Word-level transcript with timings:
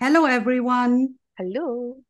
Hello 0.00 0.26
everyone. 0.26 1.16
Hallo. 1.36 2.04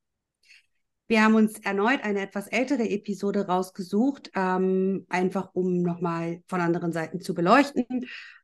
Wir 1.07 1.23
haben 1.25 1.37
uns 1.37 1.59
erneut 1.61 2.03
eine 2.03 2.21
etwas 2.21 2.47
ältere 2.47 2.87
Episode 2.87 3.47
rausgesucht, 3.47 4.31
ähm, 4.35 5.07
einfach 5.09 5.55
um 5.55 5.81
nochmal 5.81 6.43
von 6.49 6.61
anderen 6.61 6.93
Seiten 6.93 7.23
zu 7.23 7.33
beleuchten, 7.33 7.87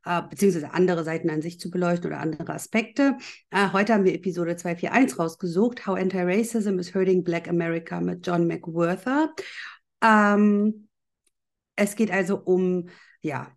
äh, 0.03 0.21
beziehungsweise 0.27 0.73
andere 0.73 1.03
Seiten 1.03 1.29
an 1.29 1.43
sich 1.43 1.59
zu 1.59 1.69
beleuchten 1.69 2.07
oder 2.07 2.21
andere 2.21 2.55
Aspekte. 2.55 3.17
Äh, 3.51 3.71
heute 3.71 3.93
haben 3.93 4.03
wir 4.03 4.15
Episode 4.15 4.55
241 4.55 5.19
rausgesucht, 5.19 5.85
How 5.85 5.95
Anti-Racism 5.95 6.79
is 6.79 6.95
Hurting 6.95 7.23
Black 7.23 7.47
America 7.47 8.01
mit 8.01 8.25
John 8.25 8.47
McWhorter. 8.47 9.31
Ähm, 10.01 10.87
es 11.75 11.95
geht 11.95 12.09
also 12.09 12.37
um, 12.37 12.89
ja, 13.21 13.51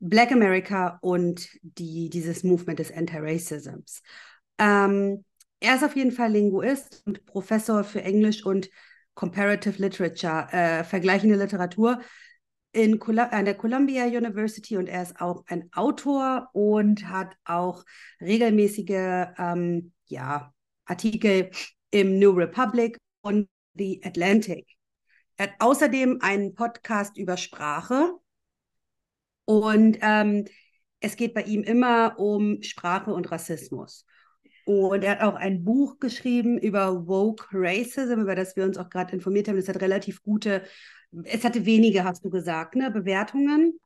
Black 0.00 0.32
America 0.32 0.98
und 1.00 1.48
die, 1.62 2.10
dieses 2.10 2.44
Movement 2.44 2.78
des 2.78 2.92
Anti-Racisms. 2.92 4.02
Ähm, 4.58 5.24
er 5.60 5.76
ist 5.76 5.84
auf 5.84 5.94
jeden 5.94 6.12
Fall 6.12 6.32
Linguist 6.32 7.02
und 7.06 7.24
Professor 7.26 7.84
für 7.84 8.02
Englisch 8.02 8.44
und 8.44 8.70
Comparative 9.14 9.80
Literature, 9.80 10.48
äh, 10.52 10.84
vergleichende 10.84 11.36
Literatur 11.36 12.00
in 12.72 13.00
an 13.02 13.44
der 13.44 13.56
Columbia 13.56 14.04
University 14.06 14.76
und 14.76 14.86
er 14.86 15.02
ist 15.02 15.20
auch 15.20 15.44
ein 15.46 15.68
Autor 15.72 16.48
und 16.52 17.08
hat 17.08 17.34
auch 17.44 17.84
regelmäßige 18.20 19.26
ähm, 19.38 19.92
ja, 20.06 20.54
Artikel 20.84 21.50
im 21.90 22.18
New 22.18 22.30
Republic 22.30 22.96
und 23.22 23.48
The 23.74 24.00
Atlantic. 24.04 24.66
Er 25.36 25.48
hat 25.48 25.54
außerdem 25.58 26.18
einen 26.20 26.54
Podcast 26.54 27.16
über 27.16 27.36
Sprache 27.36 28.14
und 29.44 29.98
ähm, 30.00 30.44
es 31.00 31.16
geht 31.16 31.34
bei 31.34 31.42
ihm 31.42 31.62
immer 31.62 32.18
um 32.18 32.62
Sprache 32.62 33.12
und 33.12 33.30
Rassismus. 33.32 34.06
Und 34.70 35.04
er 35.04 35.12
hat 35.12 35.20
auch 35.22 35.34
ein 35.34 35.64
Buch 35.64 35.98
geschrieben 35.98 36.58
über 36.58 37.06
Woke 37.06 37.46
Racism, 37.52 38.20
über 38.20 38.34
das 38.34 38.56
wir 38.56 38.64
uns 38.64 38.78
auch 38.78 38.90
gerade 38.90 39.12
informiert 39.12 39.48
haben. 39.48 39.56
Das 39.56 39.68
hat 39.68 39.80
relativ 39.80 40.22
gute, 40.22 40.62
es 41.24 41.44
hatte 41.44 41.64
wenige, 41.66 42.04
hast 42.04 42.24
du 42.24 42.30
gesagt, 42.30 42.76
ne, 42.76 42.90
Bewertungen. 42.90 43.78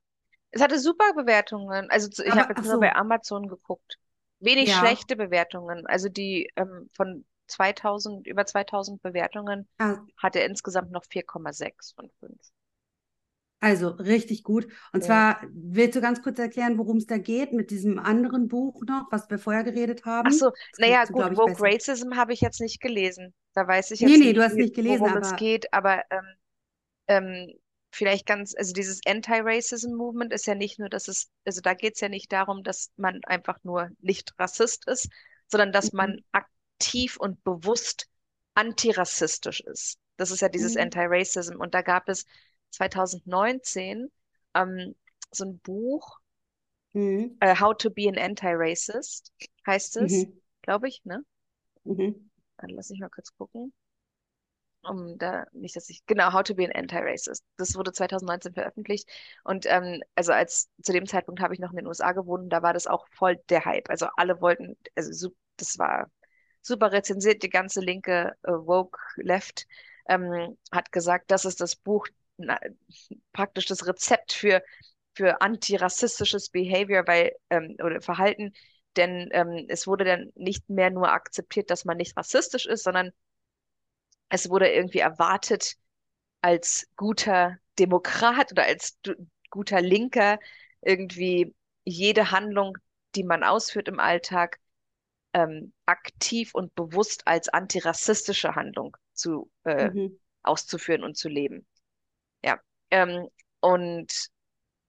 Es 0.50 0.62
hatte 0.62 0.78
super 0.78 1.12
Bewertungen. 1.14 1.90
Also 1.90 2.08
ich 2.22 2.30
habe 2.30 2.52
jetzt 2.54 2.64
nur 2.64 2.74
so. 2.74 2.80
bei 2.80 2.94
Amazon 2.94 3.48
geguckt. 3.48 3.98
Wenig 4.40 4.68
Ja. 4.68 4.78
schlechte 4.78 5.16
Bewertungen. 5.16 5.86
Also 5.86 6.08
die 6.08 6.50
ähm, 6.56 6.88
von 6.94 7.24
2000, 7.46 8.26
über 8.26 8.46
2000 8.46 9.02
Bewertungen 9.02 9.68
Ah, 9.78 9.98
hat 10.18 10.36
er 10.36 10.46
insgesamt 10.46 10.90
noch 10.90 11.04
4,6 11.04 11.94
von 11.94 12.10
5. 12.20 12.32
Also 13.64 13.88
richtig 13.88 14.42
gut. 14.42 14.66
Und 14.92 15.02
Ja. 15.02 15.04
zwar 15.04 15.40
willst 15.52 15.96
du 15.96 16.00
ganz 16.00 16.22
kurz 16.22 16.38
erklären, 16.38 16.76
worum 16.78 16.98
es 16.98 17.06
da 17.06 17.18
geht 17.18 17.52
mit 17.52 17.70
diesem 17.70 17.98
anderen 17.98 18.48
Buch 18.48 18.82
noch, 18.86 19.06
was 19.10 19.30
wir 19.30 19.38
vorher 19.38 19.64
geredet 19.64 20.04
haben? 20.04 20.30
Ach 20.30 20.32
so, 20.32 20.50
naja, 20.76 21.06
du, 21.06 21.14
gut, 21.14 21.30
ich, 21.32 21.38
Woke. 21.38 21.62
Racism 21.62 22.16
habe 22.16 22.32
ich 22.32 22.40
jetzt 22.40 22.60
nicht 22.60 22.80
gelesen. 22.80 23.34
Da 23.54 23.66
weiß 23.66 23.90
ich 23.92 24.00
Nee, 24.00 24.16
jetzt 24.16 24.18
nee, 24.18 24.32
nicht, 24.32 24.34
du 24.34 24.42
hast 24.42 24.58
nicht 24.58 24.74
gelesen, 24.74 25.06
worum 25.06 25.20
es 25.20 25.34
aber 25.34 25.36
geht, 25.36 25.72
aber 25.72 26.02
ähm, 26.10 26.24
ähm, 27.08 27.54
vielleicht 27.92 28.26
ganz, 28.26 28.54
also 28.56 28.72
dieses 28.72 29.00
Anti-Racism-Movement 29.06 30.32
ist 30.32 30.46
ja 30.46 30.54
nicht 30.54 30.78
nur, 30.78 30.88
dass 30.90 31.08
es, 31.08 31.30
also 31.46 31.60
da 31.62 31.74
geht 31.74 31.94
es 31.96 32.00
ja 32.00 32.08
nicht 32.08 32.32
darum, 32.32 32.62
dass 32.64 32.90
man 32.96 33.20
einfach 33.26 33.58
nur 33.64 33.90
nicht 34.00 34.34
Rassist 34.38 34.88
ist, 34.88 35.08
sondern 35.48 35.72
dass 35.72 35.92
Mhm. 35.92 35.94
man 35.94 36.20
aktiv 36.32 37.16
und 37.18 37.44
bewusst 37.44 38.08
antirassistisch 38.54 39.60
ist. 39.62 39.98
Das 40.16 40.30
ist 40.30 40.42
ja 40.42 40.48
dieses 40.48 40.76
Mhm. 40.76 40.76
Anti-Racism. 40.76 41.56
Und 41.60 41.74
da 41.74 41.82
gab 41.82 42.08
es 42.08 42.26
2019 42.74 44.10
ähm, 44.54 44.94
so 45.32 45.44
ein 45.44 45.58
Buch, 45.60 46.18
Mhm. 46.94 47.34
äh, 47.40 47.54
How 47.60 47.74
to 47.76 47.90
be 47.90 48.08
an 48.08 48.18
Anti-Racist, 48.18 49.32
heißt 49.66 49.96
es, 49.98 50.28
Mhm. 50.28 50.40
glaube 50.62 50.88
ich, 50.88 51.04
ne? 51.04 51.24
Mhm. 51.84 52.28
Dann 52.56 52.70
lass 52.70 52.90
mich 52.90 52.98
mal 52.98 53.10
kurz 53.10 53.32
gucken. 53.36 53.72
Um 54.82 55.16
da 55.16 55.46
nicht, 55.52 55.76
dass 55.76 55.88
ich, 55.88 56.04
genau, 56.06 56.32
How 56.34 56.42
to 56.42 56.54
be 56.54 56.64
an 56.66 56.72
Anti-Racist. 56.72 57.42
Das 57.56 57.74
wurde 57.74 57.92
2019 57.92 58.52
veröffentlicht. 58.52 59.08
Und 59.42 59.64
ähm, 59.66 60.02
also 60.14 60.32
als 60.32 60.68
zu 60.82 60.92
dem 60.92 61.06
Zeitpunkt 61.06 61.40
habe 61.40 61.54
ich 61.54 61.60
noch 61.60 61.70
in 61.70 61.76
den 61.78 61.86
USA 61.86 62.12
gewohnt, 62.12 62.44
und 62.44 62.50
da 62.50 62.62
war 62.62 62.74
das 62.74 62.86
auch 62.86 63.06
voll 63.08 63.36
der 63.48 63.64
Hype. 63.64 63.88
Also 63.88 64.06
alle 64.16 64.40
wollten, 64.42 64.76
also 64.94 65.30
das 65.56 65.78
war 65.78 66.10
super 66.60 66.92
rezensiert, 66.92 67.42
die 67.42 67.48
ganze 67.48 67.80
linke 67.80 68.36
äh, 68.42 68.52
Woke 68.52 68.98
Left 69.16 69.66
ähm, 70.06 70.58
hat 70.70 70.92
gesagt, 70.92 71.30
das 71.30 71.46
ist 71.46 71.60
das 71.62 71.76
Buch, 71.76 72.06
na, 72.36 72.58
praktisch 73.32 73.66
das 73.66 73.86
Rezept 73.86 74.32
für, 74.32 74.62
für 75.14 75.40
antirassistisches 75.42 76.50
Behavior, 76.50 77.04
weil, 77.06 77.32
ähm, 77.50 77.76
oder 77.82 78.00
Verhalten, 78.02 78.52
denn 78.96 79.28
ähm, 79.32 79.66
es 79.68 79.86
wurde 79.86 80.04
dann 80.04 80.32
nicht 80.36 80.68
mehr 80.70 80.90
nur 80.90 81.12
akzeptiert, 81.12 81.70
dass 81.70 81.84
man 81.84 81.96
nicht 81.98 82.16
rassistisch 82.16 82.66
ist, 82.66 82.84
sondern 82.84 83.12
es 84.28 84.48
wurde 84.50 84.68
irgendwie 84.72 84.98
erwartet, 84.98 85.76
als 86.42 86.88
guter 86.96 87.58
Demokrat 87.78 88.52
oder 88.52 88.64
als 88.64 88.98
guter 89.50 89.80
Linker 89.80 90.40
irgendwie 90.82 91.54
jede 91.84 92.30
Handlung, 92.30 92.78
die 93.14 93.24
man 93.24 93.44
ausführt 93.44 93.88
im 93.88 94.00
Alltag, 94.00 94.60
ähm, 95.34 95.74
aktiv 95.86 96.54
und 96.54 96.74
bewusst 96.74 97.26
als 97.26 97.48
antirassistische 97.50 98.54
Handlung 98.56 98.96
zu, 99.14 99.50
äh, 99.64 99.92
Mhm. 99.92 100.18
auszuführen 100.42 101.04
und 101.04 101.16
zu 101.16 101.28
leben. 101.28 101.66
Ähm, 102.94 103.28
und 103.60 104.28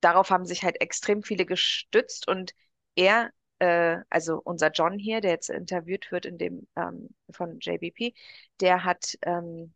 darauf 0.01 0.29
haben 0.31 0.45
sich 0.45 0.63
halt 0.63 0.81
extrem 0.81 1.23
viele 1.23 1.45
gestützt 1.45 2.27
und 2.27 2.53
er, 2.95 3.31
äh, 3.59 3.97
also 4.09 4.41
unser 4.43 4.71
John 4.71 4.99
hier, 4.99 5.21
der 5.21 5.31
jetzt 5.31 5.49
interviewt 5.49 6.11
wird 6.11 6.25
in 6.25 6.37
dem 6.37 6.67
ähm, 6.75 7.09
von 7.31 7.59
JBP, 7.61 8.13
der 8.61 8.83
hat 8.85 9.17
ähm, 9.23 9.73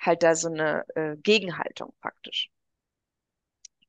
halt 0.00 0.22
da 0.24 0.34
so 0.36 0.48
eine 0.48 0.84
äh, 0.96 1.16
Gegenhaltung 1.18 1.94
praktisch. 2.02 2.50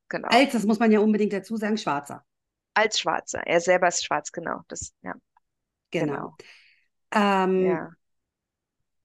Genau. 0.09 0.30
Als, 0.31 0.53
das 0.53 0.66
muss 0.66 0.80
man 0.80 0.91
ja 0.91 1.00
unbedingt 1.01 1.34
dazu 1.34 1.56
sagen, 1.57 1.78
Schwarzer. 1.78 2.25
Als 2.74 3.00
Schwarzer. 3.00 3.46
Er 3.46 3.62
selber 3.62 3.88
ist 3.90 4.03
schwarz, 4.06 4.31
genau. 4.31 4.62
Das, 4.69 4.94
ja, 5.03 5.13
Genau. 5.91 6.16
genau. 6.16 6.38
Ähm, 7.13 7.80
Ja. 7.80 7.91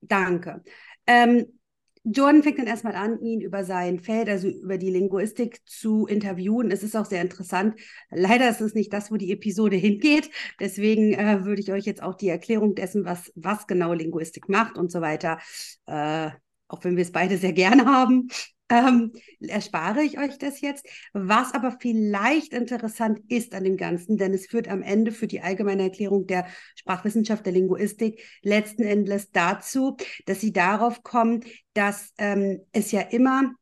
Danke. 0.01 0.63
Ähm, 1.07 1.59
Jordan 2.05 2.43
fängt 2.43 2.59
dann 2.59 2.67
erstmal 2.67 2.95
an, 2.97 3.19
ihn 3.21 3.41
über 3.41 3.65
sein 3.65 3.99
Feld, 3.99 4.29
also 4.29 4.47
über 4.49 4.77
die 4.77 4.91
Linguistik 4.91 5.67
zu 5.67 6.07
interviewen. 6.07 6.71
Es 6.71 6.83
ist 6.83 6.95
auch 6.97 7.07
sehr 7.07 7.23
interessant. 7.23 7.81
Leider 8.11 8.49
ist 8.51 8.61
es 8.61 8.75
nicht 8.75 8.93
das, 8.93 9.11
wo 9.11 9.17
die 9.17 9.33
Episode 9.33 9.77
hingeht. 9.77 10.31
Deswegen 10.61 11.15
äh, 11.15 11.45
würde 11.45 11.63
ich 11.63 11.73
euch 11.73 11.87
jetzt 11.87 12.03
auch 12.03 12.15
die 12.15 12.29
Erklärung 12.29 12.75
dessen, 12.75 13.07
was, 13.07 13.33
was 13.35 13.67
genau 13.67 13.95
Linguistik 13.95 14.49
macht 14.51 14.77
und 14.77 14.93
so 14.93 15.01
weiter, 15.01 15.39
äh, 15.87 16.31
auch 16.69 16.85
wenn 16.85 16.97
wir 16.97 17.03
es 17.03 17.13
beide 17.13 17.39
sehr 17.39 17.53
gerne 17.53 17.87
haben, 17.87 18.29
ähm, 18.75 19.13
erspare 19.41 20.03
ich 20.03 20.19
euch 20.19 20.39
das 20.39 20.61
jetzt. 20.61 20.87
Was 21.13 21.55
aber 21.55 21.77
vielleicht 21.79 22.53
interessant 22.53 23.21
ist 23.29 23.55
an 23.55 23.65
dem 23.65 23.77
Ganzen, 23.77 24.17
denn 24.17 24.35
es 24.35 24.47
führt 24.47 24.69
am 24.69 24.83
Ende 24.83 25.13
für 25.13 25.27
die 25.27 25.41
allgemeine 25.41 25.85
Erklärung 25.85 26.27
der 26.27 26.47
Sprachwissenschaft 26.77 27.47
der 27.47 27.53
Linguistik 27.53 28.23
letzten 28.43 28.83
Endes 28.83 29.31
dazu, 29.31 29.97
dass 30.27 30.41
sie 30.41 30.53
darauf 30.53 31.03
kommen, 31.03 31.45
dass 31.75 32.13
ähm, 32.19 32.61
es 32.73 32.91
ja 32.91 33.01
immer 33.01 33.55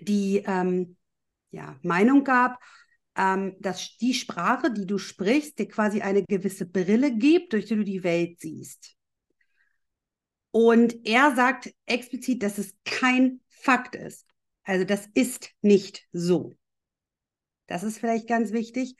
die 0.00 0.42
ähm, 0.46 0.96
ja, 1.50 1.78
Meinung 1.82 2.24
gab, 2.24 2.60
ähm, 3.16 3.56
dass 3.58 3.96
die 3.96 4.14
Sprache, 4.14 4.72
die 4.72 4.86
du 4.86 4.98
sprichst, 4.98 5.58
dir 5.58 5.68
quasi 5.68 6.00
eine 6.00 6.24
gewisse 6.24 6.66
Brille 6.66 7.16
gibt, 7.16 7.52
durch 7.52 7.66
die 7.66 7.76
du 7.76 7.84
die 7.84 8.04
Welt 8.04 8.40
siehst. 8.40 8.96
Und 10.52 11.06
er 11.06 11.34
sagt 11.36 11.72
explizit, 11.86 12.42
dass 12.42 12.58
es 12.58 12.74
kein 12.84 13.40
Fakt 13.60 13.94
ist. 13.94 14.26
Also 14.64 14.84
das 14.84 15.06
ist 15.14 15.50
nicht 15.62 16.06
so. 16.12 16.54
Das 17.66 17.82
ist 17.82 17.98
vielleicht 17.98 18.28
ganz 18.28 18.52
wichtig. 18.52 18.96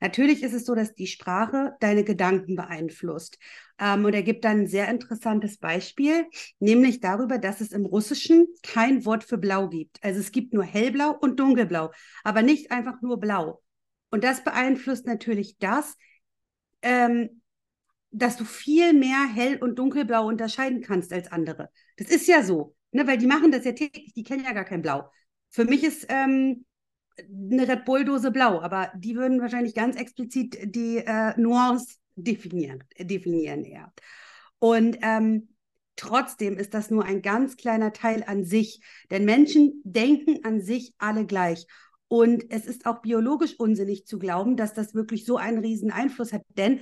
Natürlich 0.00 0.42
ist 0.42 0.52
es 0.52 0.66
so, 0.66 0.74
dass 0.74 0.94
die 0.94 1.06
Sprache 1.06 1.76
deine 1.80 2.04
Gedanken 2.04 2.56
beeinflusst. 2.56 3.38
Ähm, 3.78 4.04
und 4.04 4.14
er 4.14 4.22
gibt 4.22 4.44
dann 4.44 4.60
ein 4.60 4.66
sehr 4.66 4.88
interessantes 4.88 5.58
Beispiel, 5.58 6.26
nämlich 6.58 7.00
darüber, 7.00 7.38
dass 7.38 7.60
es 7.60 7.72
im 7.72 7.86
Russischen 7.86 8.46
kein 8.62 9.04
Wort 9.04 9.24
für 9.24 9.38
Blau 9.38 9.68
gibt. 9.68 10.02
Also 10.02 10.20
es 10.20 10.32
gibt 10.32 10.52
nur 10.52 10.64
hellblau 10.64 11.16
und 11.18 11.40
dunkelblau, 11.40 11.90
aber 12.22 12.42
nicht 12.42 12.70
einfach 12.70 13.00
nur 13.02 13.18
blau. 13.18 13.62
Und 14.10 14.24
das 14.24 14.44
beeinflusst 14.44 15.06
natürlich 15.06 15.58
das, 15.58 15.96
ähm, 16.82 17.40
dass 18.10 18.36
du 18.36 18.44
viel 18.44 18.92
mehr 18.92 19.26
hell 19.26 19.56
und 19.56 19.76
dunkelblau 19.78 20.26
unterscheiden 20.26 20.82
kannst 20.82 21.12
als 21.12 21.32
andere. 21.32 21.70
Das 21.96 22.08
ist 22.08 22.28
ja 22.28 22.42
so, 22.42 22.76
ne? 22.94 23.06
weil 23.06 23.18
die 23.18 23.26
machen 23.26 23.52
das 23.52 23.64
ja 23.64 23.72
täglich, 23.72 24.14
die 24.14 24.22
kennen 24.22 24.44
ja 24.44 24.52
gar 24.52 24.64
kein 24.64 24.82
Blau. 24.82 25.10
Für 25.50 25.64
mich 25.64 25.84
ist 25.84 26.06
ähm, 26.08 26.64
eine 27.18 27.68
Red 27.68 27.84
Bull-Dose 27.84 28.30
blau, 28.30 28.60
aber 28.60 28.90
die 28.96 29.14
würden 29.14 29.40
wahrscheinlich 29.40 29.74
ganz 29.74 29.96
explizit 29.96 30.74
die 30.74 30.98
äh, 30.98 31.38
Nuance 31.38 31.96
definieren, 32.16 32.82
definieren 32.98 33.64
eher. 33.64 33.92
Und 34.58 34.98
ähm, 35.02 35.48
trotzdem 35.96 36.56
ist 36.56 36.74
das 36.74 36.90
nur 36.90 37.04
ein 37.04 37.22
ganz 37.22 37.56
kleiner 37.56 37.92
Teil 37.92 38.24
an 38.26 38.44
sich, 38.44 38.80
denn 39.10 39.24
Menschen 39.24 39.80
denken 39.84 40.44
an 40.44 40.60
sich 40.60 40.94
alle 40.98 41.26
gleich. 41.26 41.66
Und 42.08 42.50
es 42.50 42.66
ist 42.66 42.86
auch 42.86 43.00
biologisch 43.00 43.54
unsinnig 43.58 44.06
zu 44.06 44.18
glauben, 44.18 44.56
dass 44.56 44.74
das 44.74 44.94
wirklich 44.94 45.24
so 45.24 45.36
einen 45.36 45.58
riesen 45.58 45.90
Einfluss 45.90 46.32
hat, 46.32 46.42
denn 46.48 46.80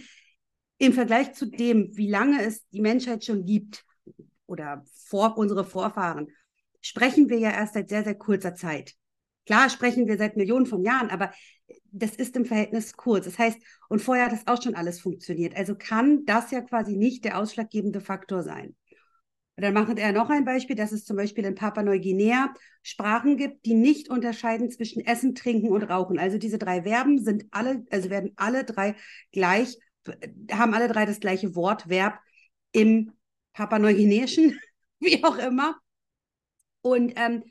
im 0.78 0.92
Vergleich 0.92 1.32
zu 1.34 1.46
dem, 1.46 1.96
wie 1.96 2.10
lange 2.10 2.42
es 2.42 2.66
die 2.68 2.80
Menschheit 2.80 3.24
schon 3.24 3.44
gibt 3.44 3.84
oder 4.52 4.84
vor 5.06 5.38
unsere 5.38 5.64
Vorfahren, 5.64 6.28
sprechen 6.82 7.30
wir 7.30 7.38
ja 7.38 7.50
erst 7.50 7.74
seit 7.74 7.88
sehr, 7.88 8.04
sehr 8.04 8.14
kurzer 8.14 8.54
Zeit. 8.54 8.94
Klar 9.46 9.70
sprechen 9.70 10.06
wir 10.06 10.18
seit 10.18 10.36
Millionen 10.36 10.66
von 10.66 10.84
Jahren, 10.84 11.10
aber 11.10 11.32
das 11.90 12.14
ist 12.14 12.36
im 12.36 12.44
Verhältnis 12.44 12.92
kurz. 12.92 13.24
Das 13.24 13.38
heißt, 13.38 13.58
und 13.88 14.00
vorher 14.00 14.26
hat 14.26 14.32
das 14.32 14.46
auch 14.46 14.62
schon 14.62 14.74
alles 14.74 15.00
funktioniert. 15.00 15.56
Also 15.56 15.74
kann 15.74 16.24
das 16.26 16.50
ja 16.50 16.60
quasi 16.60 16.96
nicht 16.96 17.24
der 17.24 17.38
ausschlaggebende 17.38 18.00
Faktor 18.00 18.42
sein. 18.42 18.76
Und 19.56 19.64
dann 19.64 19.74
macht 19.74 19.98
er 19.98 20.12
noch 20.12 20.30
ein 20.30 20.44
Beispiel, 20.44 20.76
dass 20.76 20.92
es 20.92 21.04
zum 21.04 21.16
Beispiel 21.16 21.44
in 21.44 21.54
Papua-Neuguinea 21.54 22.54
Sprachen 22.82 23.36
gibt, 23.36 23.64
die 23.66 23.74
nicht 23.74 24.08
unterscheiden 24.08 24.70
zwischen 24.70 25.04
Essen, 25.04 25.34
Trinken 25.34 25.68
und 25.68 25.82
Rauchen. 25.82 26.18
Also 26.18 26.38
diese 26.38 26.58
drei 26.58 26.82
Verben 26.82 27.18
sind 27.22 27.46
alle, 27.50 27.84
also 27.90 28.10
werden 28.10 28.32
alle 28.36 28.64
drei 28.64 28.96
gleich, 29.30 29.76
haben 30.50 30.74
alle 30.74 30.88
drei 30.88 31.04
das 31.04 31.20
gleiche 31.20 31.54
Wort, 31.54 31.88
Verb 31.88 32.18
im 32.72 33.12
Papua-Neuguineischen, 33.52 34.58
wie 35.00 35.22
auch 35.24 35.38
immer. 35.38 35.76
Und 36.82 37.12
ähm, 37.16 37.44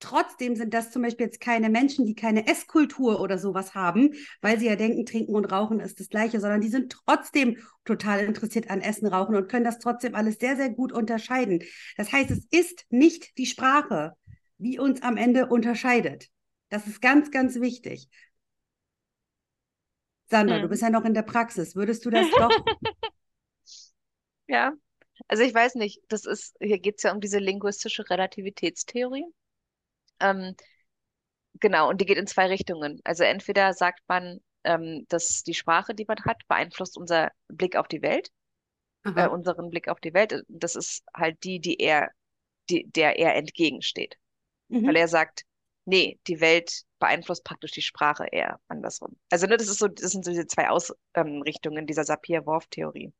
Trotzdem 0.00 0.54
sind 0.54 0.74
das 0.74 0.92
zum 0.92 1.02
Beispiel 1.02 1.26
jetzt 1.26 1.40
keine 1.40 1.70
Menschen, 1.70 2.06
die 2.06 2.14
keine 2.14 2.46
Esskultur 2.46 3.20
oder 3.20 3.36
sowas 3.36 3.74
haben, 3.74 4.14
weil 4.40 4.58
sie 4.58 4.66
ja 4.66 4.76
denken, 4.76 5.04
trinken 5.04 5.34
und 5.34 5.46
rauchen 5.46 5.80
ist 5.80 5.98
das 5.98 6.08
Gleiche, 6.08 6.38
sondern 6.40 6.60
die 6.60 6.68
sind 6.68 6.92
trotzdem 6.92 7.56
total 7.84 8.20
interessiert 8.20 8.70
an 8.70 8.80
Essen, 8.80 9.08
Rauchen 9.08 9.34
und 9.34 9.48
können 9.48 9.64
das 9.64 9.80
trotzdem 9.80 10.14
alles 10.14 10.38
sehr, 10.38 10.56
sehr 10.56 10.70
gut 10.70 10.92
unterscheiden. 10.92 11.64
Das 11.96 12.12
heißt, 12.12 12.30
es 12.30 12.46
ist 12.50 12.84
nicht 12.90 13.36
die 13.38 13.46
Sprache, 13.46 14.12
die 14.58 14.78
uns 14.78 15.02
am 15.02 15.16
Ende 15.16 15.46
unterscheidet. 15.46 16.28
Das 16.68 16.86
ist 16.86 17.02
ganz, 17.02 17.32
ganz 17.32 17.60
wichtig. 17.60 18.08
Sandra, 20.30 20.56
hm. 20.56 20.62
du 20.62 20.68
bist 20.68 20.82
ja 20.82 20.90
noch 20.90 21.04
in 21.04 21.14
der 21.14 21.22
Praxis. 21.22 21.74
Würdest 21.74 22.04
du 22.04 22.10
das 22.10 22.26
doch? 22.30 22.50
ja, 24.46 24.74
also 25.26 25.42
ich 25.42 25.54
weiß 25.54 25.74
nicht, 25.74 26.00
das 26.08 26.24
ist, 26.24 26.56
hier 26.60 26.78
geht 26.78 26.96
es 26.98 27.02
ja 27.02 27.12
um 27.12 27.20
diese 27.20 27.38
linguistische 27.38 28.08
Relativitätstheorie. 28.08 29.26
Ähm, 30.20 30.54
genau, 31.54 31.88
und 31.88 32.00
die 32.00 32.06
geht 32.06 32.18
in 32.18 32.26
zwei 32.26 32.46
Richtungen. 32.46 33.00
Also 33.04 33.24
entweder 33.24 33.72
sagt 33.72 34.00
man, 34.08 34.40
ähm, 34.64 35.06
dass 35.08 35.42
die 35.42 35.54
Sprache, 35.54 35.94
die 35.94 36.04
man 36.06 36.18
hat, 36.24 36.46
beeinflusst 36.48 36.96
unser 36.96 37.30
Blick 37.48 37.76
auf 37.76 37.88
die 37.88 38.02
Welt, 38.02 38.30
äh, 39.04 39.28
unseren 39.28 39.70
Blick 39.70 39.88
auf 39.88 40.00
die 40.00 40.14
Welt. 40.14 40.44
Das 40.48 40.76
ist 40.76 41.04
halt 41.14 41.42
die, 41.44 41.60
die 41.60 41.76
er, 41.78 42.10
die, 42.68 42.86
der 42.90 43.18
er 43.18 43.36
entgegensteht. 43.36 44.16
Mhm. 44.68 44.86
Weil 44.86 44.96
er 44.96 45.08
sagt, 45.08 45.44
nee, 45.84 46.18
die 46.26 46.40
Welt 46.40 46.82
beeinflusst 46.98 47.44
praktisch 47.44 47.72
die 47.72 47.82
Sprache 47.82 48.26
eher 48.30 48.60
andersrum. 48.68 49.16
Also 49.30 49.46
ne, 49.46 49.56
das 49.56 49.68
ist 49.68 49.78
so, 49.78 49.88
das 49.88 50.10
sind 50.10 50.24
so 50.24 50.30
diese 50.30 50.46
zwei 50.46 50.68
Ausrichtungen 50.68 51.78
ähm, 51.78 51.86
dieser 51.86 52.04
Sapir-Whorf-Theorie. 52.04 53.12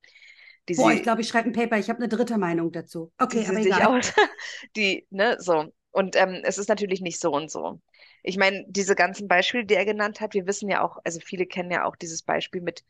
Boah, 0.76 0.93
ich 0.93 1.03
glaube, 1.03 1.20
ich 1.20 1.29
schreibe 1.29 1.49
ein 1.49 1.53
Paper. 1.53 1.79
Ich 1.79 1.88
habe 1.88 1.99
eine 1.99 2.09
dritte 2.09 2.38
Meinung 2.38 2.73
dazu. 2.73 3.12
Okay, 3.19 3.44
aber 3.49 3.59
egal. 3.59 3.87
Auch, 3.87 4.00
die, 4.76 5.06
ne, 5.11 5.37
so. 5.38 5.73
Und 5.91 6.17
ähm, 6.17 6.43
es 6.44 6.59
ist 6.59 6.69
natürlich 6.69 7.00
nicht 7.00 7.20
so 7.20 7.32
und 7.32 7.50
so. 7.50 7.81
Ich 8.23 8.37
meine, 8.37 8.65
diese 8.69 8.94
ganzen 8.94 9.29
Beispiele, 9.29 9.65
die 9.65 9.75
er 9.75 9.85
genannt 9.85 10.20
hat, 10.20 10.35
wir 10.35 10.47
wissen 10.47 10.69
ja 10.69 10.82
auch, 10.85 10.99
also 11.05 11.20
viele 11.20 11.47
kennen 11.47 11.70
ja 11.70 11.85
auch 11.85 11.97
dieses 11.97 12.23
Beispiel 12.23 12.61
mit, 12.61 12.85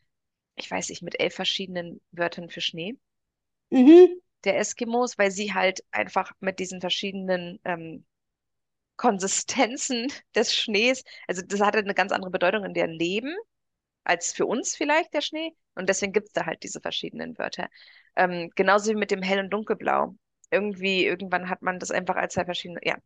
ich 0.55 0.69
weiß 0.69 0.89
nicht, 0.89 1.01
mit 1.01 1.19
elf 1.19 1.33
verschiedenen 1.33 2.01
Wörtern 2.11 2.49
für 2.49 2.61
Schnee. 2.61 2.97
Mhm. 3.69 4.21
Der 4.43 4.57
Eskimos, 4.57 5.17
weil 5.17 5.31
sie 5.31 5.53
halt 5.53 5.83
einfach 5.91 6.31
mit 6.39 6.59
diesen 6.59 6.81
verschiedenen 6.81 7.59
ähm, 7.63 8.05
Konsistenzen 8.97 10.07
des 10.35 10.53
Schnees, 10.53 11.03
also 11.27 11.41
das 11.41 11.61
hatte 11.61 11.79
eine 11.79 11.93
ganz 11.93 12.11
andere 12.11 12.31
Bedeutung 12.31 12.65
in 12.65 12.73
deren 12.73 12.91
Leben 12.91 13.33
als 14.03 14.33
für 14.33 14.45
uns 14.45 14.75
vielleicht 14.75 15.13
der 15.13 15.21
Schnee. 15.21 15.53
Und 15.75 15.89
deswegen 15.89 16.13
gibt 16.13 16.27
es 16.27 16.33
da 16.33 16.45
halt 16.45 16.63
diese 16.63 16.81
verschiedenen 16.81 17.37
Wörter. 17.37 17.69
Ähm, 18.15 18.49
genauso 18.55 18.91
wie 18.91 18.95
mit 18.95 19.11
dem 19.11 19.21
Hell- 19.21 19.39
und 19.39 19.49
Dunkelblau 19.51 20.15
irgendwie, 20.51 21.05
irgendwann 21.05 21.49
hat 21.49 21.61
man 21.61 21.79
das 21.79 21.91
einfach 21.91 22.15
als 22.15 22.33
zwei 22.33 22.45
verschiedene, 22.45 22.79
ja, 22.83 22.97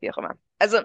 wie 0.00 0.10
auch 0.10 0.18
immer. 0.18 0.36
Also, 0.58 0.78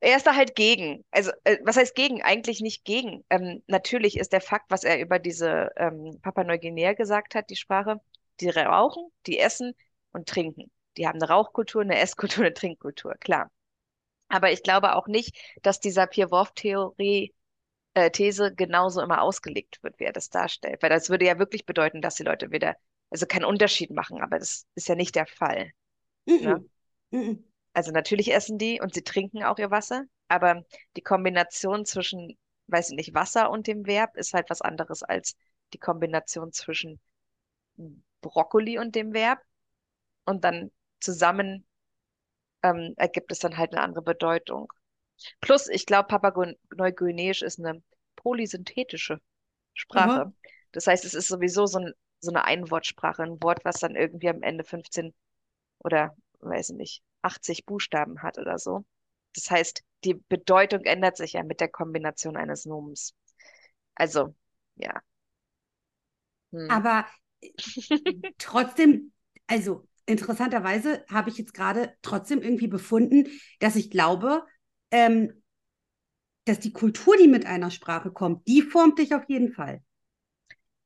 er 0.00 0.16
ist 0.16 0.26
da 0.26 0.34
halt 0.34 0.54
gegen. 0.56 1.04
Also, 1.10 1.30
äh, 1.44 1.58
was 1.64 1.76
heißt 1.76 1.94
gegen? 1.94 2.22
Eigentlich 2.22 2.60
nicht 2.60 2.84
gegen. 2.84 3.24
Ähm, 3.30 3.62
natürlich 3.66 4.18
ist 4.18 4.32
der 4.32 4.40
Fakt, 4.40 4.70
was 4.70 4.84
er 4.84 5.00
über 5.00 5.18
diese 5.18 5.70
ähm, 5.76 6.18
Papua-Neuguinea 6.22 6.94
gesagt 6.94 7.34
hat, 7.34 7.50
die 7.50 7.56
Sprache, 7.56 8.00
die 8.40 8.50
rauchen, 8.50 9.10
die 9.26 9.38
essen 9.38 9.74
und 10.12 10.28
trinken. 10.28 10.70
Die 10.96 11.06
haben 11.06 11.20
eine 11.20 11.30
Rauchkultur, 11.30 11.82
eine 11.82 11.98
Esskultur, 11.98 12.44
eine 12.44 12.54
Trinkkultur, 12.54 13.14
klar. 13.20 13.50
Aber 14.28 14.50
ich 14.52 14.62
glaube 14.62 14.96
auch 14.96 15.06
nicht, 15.06 15.36
dass 15.62 15.80
dieser 15.80 16.06
Pierre-Worf-Theorie 16.06 17.34
äh, 17.94 18.10
These 18.10 18.54
genauso 18.54 19.00
immer 19.02 19.22
ausgelegt 19.22 19.82
wird, 19.82 19.98
wie 19.98 20.04
er 20.04 20.12
das 20.12 20.30
darstellt. 20.30 20.82
Weil 20.82 20.90
das 20.90 21.10
würde 21.10 21.26
ja 21.26 21.38
wirklich 21.38 21.66
bedeuten, 21.66 22.00
dass 22.02 22.14
die 22.16 22.24
Leute 22.24 22.50
wieder 22.50 22.76
also 23.10 23.26
keinen 23.26 23.44
Unterschied 23.44 23.90
machen, 23.90 24.22
aber 24.22 24.38
das 24.38 24.66
ist 24.74 24.88
ja 24.88 24.94
nicht 24.94 25.14
der 25.14 25.26
Fall. 25.26 25.72
Mm 26.24 26.32
-mm. 26.32 26.44
Ne? 26.44 26.64
Also 27.74 27.92
natürlich 27.92 28.32
essen 28.32 28.58
die 28.58 28.80
und 28.80 28.94
sie 28.94 29.02
trinken 29.02 29.44
auch 29.44 29.58
ihr 29.58 29.70
Wasser, 29.70 30.04
aber 30.28 30.64
die 30.96 31.02
Kombination 31.02 31.84
zwischen, 31.84 32.38
weiß 32.68 32.90
ich 32.90 32.96
nicht, 32.96 33.14
Wasser 33.14 33.50
und 33.50 33.66
dem 33.66 33.86
Verb 33.86 34.16
ist 34.16 34.32
halt 34.32 34.48
was 34.48 34.62
anderes 34.62 35.02
als 35.02 35.36
die 35.74 35.78
Kombination 35.78 36.52
zwischen 36.52 37.00
Brokkoli 38.22 38.78
und 38.78 38.94
dem 38.94 39.12
Verb. 39.12 39.40
Und 40.24 40.44
dann 40.44 40.70
zusammen 41.00 41.66
ähm, 42.62 42.94
ergibt 42.96 43.32
es 43.32 43.40
dann 43.40 43.58
halt 43.58 43.72
eine 43.72 43.82
andere 43.82 44.02
Bedeutung. 44.02 44.72
Plus, 45.40 45.68
ich 45.68 45.86
glaube, 45.86 46.08
Papua-Neuguineisch 46.08 47.42
ist 47.42 47.58
eine 47.58 47.82
polysynthetische 48.16 49.20
Sprache. 49.74 50.26
Mhm. 50.26 50.34
Das 50.72 50.86
heißt, 50.86 51.04
es 51.04 51.14
ist 51.14 51.28
sowieso 51.28 51.66
so 51.66 51.78
ein 51.78 51.92
so 52.22 52.30
eine 52.30 52.44
Einwortsprache, 52.44 53.24
ein 53.24 53.42
Wort, 53.42 53.64
was 53.64 53.80
dann 53.80 53.96
irgendwie 53.96 54.28
am 54.28 54.42
Ende 54.42 54.64
15 54.64 55.12
oder, 55.80 56.16
weiß 56.38 56.70
ich 56.70 56.76
nicht, 56.76 57.02
80 57.22 57.66
Buchstaben 57.66 58.22
hat 58.22 58.38
oder 58.38 58.58
so. 58.58 58.84
Das 59.34 59.50
heißt, 59.50 59.82
die 60.04 60.14
Bedeutung 60.14 60.84
ändert 60.84 61.16
sich 61.16 61.34
ja 61.34 61.42
mit 61.42 61.60
der 61.60 61.68
Kombination 61.68 62.36
eines 62.36 62.64
Nomens. 62.64 63.14
Also, 63.94 64.34
ja. 64.76 65.02
Hm. 66.52 66.70
Aber 66.70 67.06
trotzdem, 68.38 69.12
also 69.48 69.88
interessanterweise 70.06 71.04
habe 71.10 71.30
ich 71.30 71.38
jetzt 71.38 71.54
gerade 71.54 71.96
trotzdem 72.02 72.40
irgendwie 72.42 72.68
befunden, 72.68 73.26
dass 73.58 73.76
ich 73.76 73.90
glaube, 73.90 74.44
ähm, 74.92 75.42
dass 76.44 76.60
die 76.60 76.72
Kultur, 76.72 77.16
die 77.16 77.28
mit 77.28 77.46
einer 77.46 77.70
Sprache 77.70 78.10
kommt, 78.10 78.46
die 78.46 78.62
formt 78.62 78.98
dich 78.98 79.14
auf 79.14 79.28
jeden 79.28 79.52
Fall. 79.52 79.82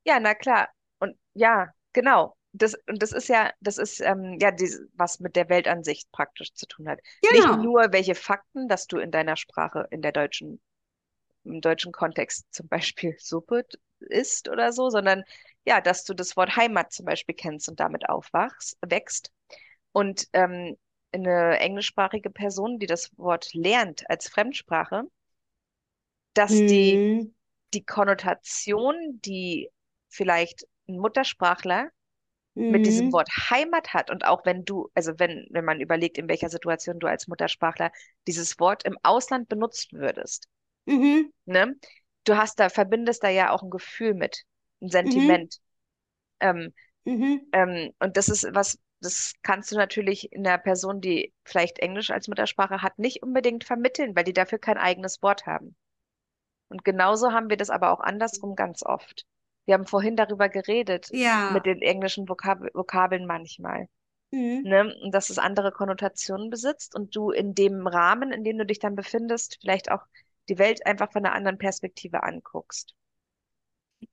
Ja, 0.04 0.20
na 0.20 0.34
klar. 0.34 0.68
Und 0.98 1.16
ja, 1.34 1.72
genau. 1.92 2.36
Das, 2.52 2.75
und 2.88 3.02
das 3.02 3.12
ist 3.12 3.28
ja, 3.28 3.52
das 3.60 3.76
ist 3.76 4.00
ähm, 4.00 4.38
ja 4.40 4.50
die, 4.50 4.70
was 4.94 5.20
mit 5.20 5.36
der 5.36 5.48
Weltansicht 5.50 6.10
praktisch 6.10 6.54
zu 6.54 6.66
tun 6.66 6.88
hat. 6.88 7.00
Genau. 7.20 7.56
Nicht 7.56 7.64
nur 7.64 7.92
welche 7.92 8.14
Fakten, 8.14 8.68
dass 8.68 8.86
du 8.86 8.98
in 8.98 9.10
deiner 9.10 9.36
Sprache, 9.36 9.86
in 9.90 10.00
der 10.00 10.12
deutschen, 10.12 10.60
im 11.44 11.60
deutschen 11.60 11.92
Kontext 11.92 12.46
zum 12.50 12.68
Beispiel 12.68 13.14
Suppe 13.18 13.66
isst 14.00 14.48
oder 14.48 14.72
so, 14.72 14.88
sondern 14.88 15.25
ja, 15.66 15.80
dass 15.80 16.04
du 16.04 16.14
das 16.14 16.36
Wort 16.36 16.56
Heimat 16.56 16.92
zum 16.92 17.06
Beispiel 17.06 17.34
kennst 17.34 17.68
und 17.68 17.80
damit 17.80 18.08
aufwachst, 18.08 18.78
wächst. 18.86 19.32
Und 19.92 20.28
ähm, 20.32 20.76
eine 21.16 21.58
englischsprachige 21.58 22.30
Person, 22.30 22.78
die 22.78 22.87
das 22.87 23.11
Wort 23.18 23.52
lernt 23.54 24.08
als 24.08 24.28
Fremdsprache, 24.28 25.04
dass 26.35 26.52
hm. 26.52 26.66
die, 26.66 26.96
mhm. 26.96 27.35
die 27.75 27.85
Konnotation, 27.85 29.20
die 29.25 29.70
vielleicht 30.08 30.66
ein 30.88 30.99
Muttersprachler 30.99 31.90
mhm. 32.54 32.70
mit 32.70 32.87
diesem 32.87 33.06
mhm. 33.06 33.12
Wort 33.12 33.28
Heimat 33.50 33.94
hat 33.94 34.11
und 34.11 34.25
auch 34.25 34.44
wenn 34.44 34.64
du, 34.64 34.90
also 34.94 35.18
wenn, 35.18 35.46
wenn 35.50 35.64
man 35.64 35.80
überlegt, 35.80 36.18
in 36.18 36.28
welcher 36.28 36.49
Situation 36.49 36.99
du 36.99 37.06
als 37.06 37.28
Muttersprachler 37.28 37.92
dieses 38.26 38.58
Wort 38.58 38.85
im 38.85 38.96
Ausland 39.02 39.49
benutzt 39.49 39.92
würdest, 39.92 40.49
mhm. 40.87 41.32
ne? 41.44 41.76
Du 42.25 42.37
hast 42.37 42.58
da, 42.58 42.70
verbindest 42.70 43.23
da 43.23 43.28
ja 43.28 43.52
auch 43.52 43.62
ein 43.62 43.70
Gefühl 43.70 44.14
mit, 44.14 44.42
ein 44.82 44.88
Sentiment. 44.88 45.61
Mhm. 46.42 46.49
Ähm, 46.49 46.75
mhm. 47.04 47.40
ähm, 47.52 47.92
und 48.00 48.16
das 48.16 48.28
ist 48.28 48.49
was, 48.52 48.78
das 49.00 49.34
kannst 49.42 49.70
du 49.72 49.76
natürlich 49.76 50.32
in 50.32 50.46
einer 50.46 50.58
Person, 50.58 51.00
die 51.00 51.34
vielleicht 51.44 51.78
Englisch 51.78 52.10
als 52.10 52.28
Muttersprache 52.28 52.82
hat, 52.82 52.98
nicht 52.98 53.22
unbedingt 53.22 53.64
vermitteln, 53.64 54.16
weil 54.16 54.24
die 54.24 54.32
dafür 54.32 54.58
kein 54.58 54.78
eigenes 54.78 55.22
Wort 55.22 55.46
haben. 55.46 55.76
Und 56.68 56.84
genauso 56.84 57.32
haben 57.32 57.50
wir 57.50 57.56
das 57.56 57.70
aber 57.70 57.92
auch 57.92 58.00
andersrum 58.00 58.56
ganz 58.56 58.82
oft. 58.82 59.24
Wir 59.66 59.74
haben 59.74 59.86
vorhin 59.86 60.16
darüber 60.16 60.48
geredet, 60.48 61.08
ja. 61.12 61.50
mit 61.52 61.66
den 61.66 61.82
englischen 61.82 62.28
Vokab 62.28 62.60
Vokabeln 62.72 63.26
manchmal. 63.26 63.88
Mhm. 64.30 64.62
Ne? 64.64 64.96
Und 65.02 65.14
dass 65.14 65.30
es 65.30 65.38
andere 65.38 65.72
Konnotationen 65.72 66.50
besitzt 66.50 66.94
und 66.94 67.14
du 67.14 67.30
in 67.30 67.54
dem 67.54 67.86
Rahmen, 67.86 68.32
in 68.32 68.44
dem 68.44 68.58
du 68.58 68.66
dich 68.66 68.78
dann 68.78 68.96
befindest, 68.96 69.58
vielleicht 69.60 69.90
auch 69.90 70.04
die 70.48 70.58
Welt 70.58 70.86
einfach 70.86 71.12
von 71.12 71.24
einer 71.24 71.34
anderen 71.34 71.58
Perspektive 71.58 72.22
anguckst. 72.22 72.94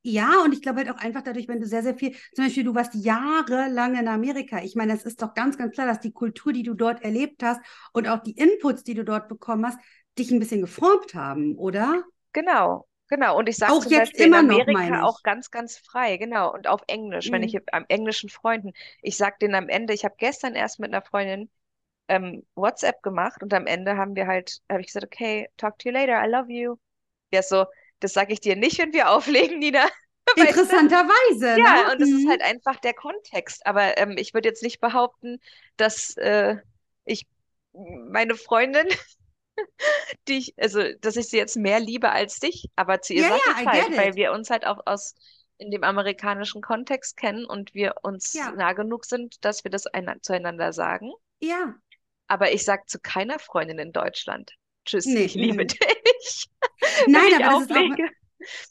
Ja, 0.02 0.42
und 0.44 0.52
ich 0.52 0.62
glaube 0.62 0.78
halt 0.80 0.90
auch 0.90 0.98
einfach 0.98 1.22
dadurch, 1.22 1.48
wenn 1.48 1.60
du 1.60 1.66
sehr, 1.66 1.82
sehr 1.82 1.94
viel, 1.94 2.14
zum 2.34 2.44
Beispiel 2.44 2.64
du 2.64 2.74
warst 2.74 2.94
jahrelang 2.94 3.96
in 3.98 4.08
Amerika. 4.08 4.62
Ich 4.62 4.74
meine, 4.76 4.94
es 4.94 5.04
ist 5.04 5.20
doch 5.22 5.34
ganz, 5.34 5.58
ganz 5.58 5.74
klar, 5.74 5.86
dass 5.86 6.00
die 6.00 6.12
Kultur, 6.12 6.52
die 6.52 6.62
du 6.62 6.74
dort 6.74 7.02
erlebt 7.02 7.42
hast 7.42 7.60
und 7.92 8.08
auch 8.08 8.20
die 8.22 8.32
Inputs, 8.32 8.82
die 8.84 8.94
du 8.94 9.04
dort 9.04 9.28
bekommen 9.28 9.66
hast, 9.66 9.78
dich 10.18 10.30
ein 10.30 10.38
bisschen 10.38 10.60
geformt 10.62 11.14
haben, 11.14 11.56
oder? 11.56 12.04
Genau. 12.32 12.86
Genau, 13.08 13.38
und 13.38 13.48
ich 13.50 13.58
sage 13.58 13.76
Auch 13.76 13.84
jetzt 13.84 14.14
Beispiel 14.14 14.24
in 14.24 14.32
immer 14.32 14.42
noch, 14.42 14.66
meine 14.68 14.96
Amerika 14.96 15.02
ich. 15.02 15.12
auch 15.16 15.22
ganz, 15.22 15.50
ganz 15.50 15.76
frei, 15.78 16.16
genau, 16.16 16.52
und 16.52 16.66
auf 16.66 16.80
Englisch, 16.86 17.30
wenn 17.32 17.42
ich 17.42 17.54
Mhm. 17.54 17.62
am 17.72 17.84
englischen 17.88 18.30
Freunden, 18.30 18.72
ich 19.02 19.16
sage 19.18 19.36
denen 19.42 19.54
am 19.54 19.68
Ende, 19.68 19.92
ich 19.92 20.04
habe 20.06 20.14
gestern 20.18 20.54
erst 20.54 20.80
mit 20.80 20.90
einer 20.92 21.02
Freundin 21.02 21.50
ähm, 22.08 22.46
WhatsApp 22.56 23.02
gemacht 23.02 23.42
und 23.42 23.54
am 23.54 23.66
Ende 23.66 23.96
haben 23.98 24.16
wir 24.16 24.26
halt, 24.26 24.62
habe 24.70 24.80
ich 24.82 24.88
gesagt, 24.88 25.06
okay, 25.06 25.48
talk 25.58 25.78
to 25.80 25.88
you 25.90 25.94
later, 25.94 26.22
I 26.24 26.28
love 26.30 26.50
you. 26.52 26.76
Ja, 27.32 27.42
so, 27.42 27.66
das 28.04 28.14
sage 28.14 28.32
ich 28.34 28.40
dir 28.40 28.56
nicht, 28.56 28.78
wenn 28.78 28.92
wir 28.94 29.10
auflegen, 29.10 29.60
Nina. 29.60 29.88
Interessanterweise, 30.36 31.58
Ja, 31.58 31.62
ne? 31.62 31.92
und 31.92 32.00
das 32.00 32.12
ist 32.12 32.26
Mhm. 32.26 32.28
halt 32.28 32.42
einfach 32.42 32.76
der 32.80 32.94
Kontext. 32.94 33.66
Aber 33.66 33.96
ähm, 33.98 34.16
ich 34.18 34.34
würde 34.34 34.48
jetzt 34.48 34.62
nicht 34.62 34.80
behaupten, 34.80 35.40
dass 35.76 36.16
äh, 36.16 36.56
ich 37.04 37.26
meine 37.72 38.34
Freundin, 38.36 38.86
die 40.28 40.38
ich, 40.38 40.54
also, 40.58 40.80
dass 41.00 41.16
ich 41.16 41.28
sie 41.28 41.36
jetzt 41.36 41.56
mehr 41.56 41.80
liebe 41.80 42.10
als 42.10 42.38
dich, 42.38 42.70
aber 42.76 43.00
zu 43.00 43.14
ihr 43.14 43.24
Ja, 43.24 43.26
sage 43.26 43.50
ja, 43.50 43.52
ich 43.52 43.64
halt, 43.64 43.96
weil 43.96 44.14
wir 44.16 44.32
uns 44.32 44.50
halt 44.50 44.66
auch 44.66 44.80
aus 44.86 45.14
in 45.58 45.70
dem 45.70 45.84
amerikanischen 45.84 46.62
Kontext 46.62 47.16
kennen 47.16 47.44
und 47.46 47.74
wir 47.74 47.94
uns 48.02 48.34
Ja, 48.34 48.50
nah 48.50 48.72
genug 48.72 49.04
sind, 49.04 49.44
dass 49.44 49.64
wir 49.64 49.70
das 49.70 49.86
ein, 49.86 50.18
zueinander 50.22 50.72
sagen. 50.72 51.12
ja. 51.40 51.78
Aber 52.28 52.52
ich 52.52 52.64
sage 52.66 52.82
zu 52.86 52.98
keiner 53.00 53.38
Freundin 53.38 53.78
in 53.78 53.90
Deutschland, 53.92 54.52
tschüss, 54.84 55.06
Nee, 55.06 55.24
ich 55.24 55.34
liebe 55.34 55.64
mhm. 55.64 55.68
dich, 55.68 56.46
Nein, 57.06 57.34
aber 57.34 57.44
das 57.44 57.60
ist 57.60 57.72
auch, 57.72 57.96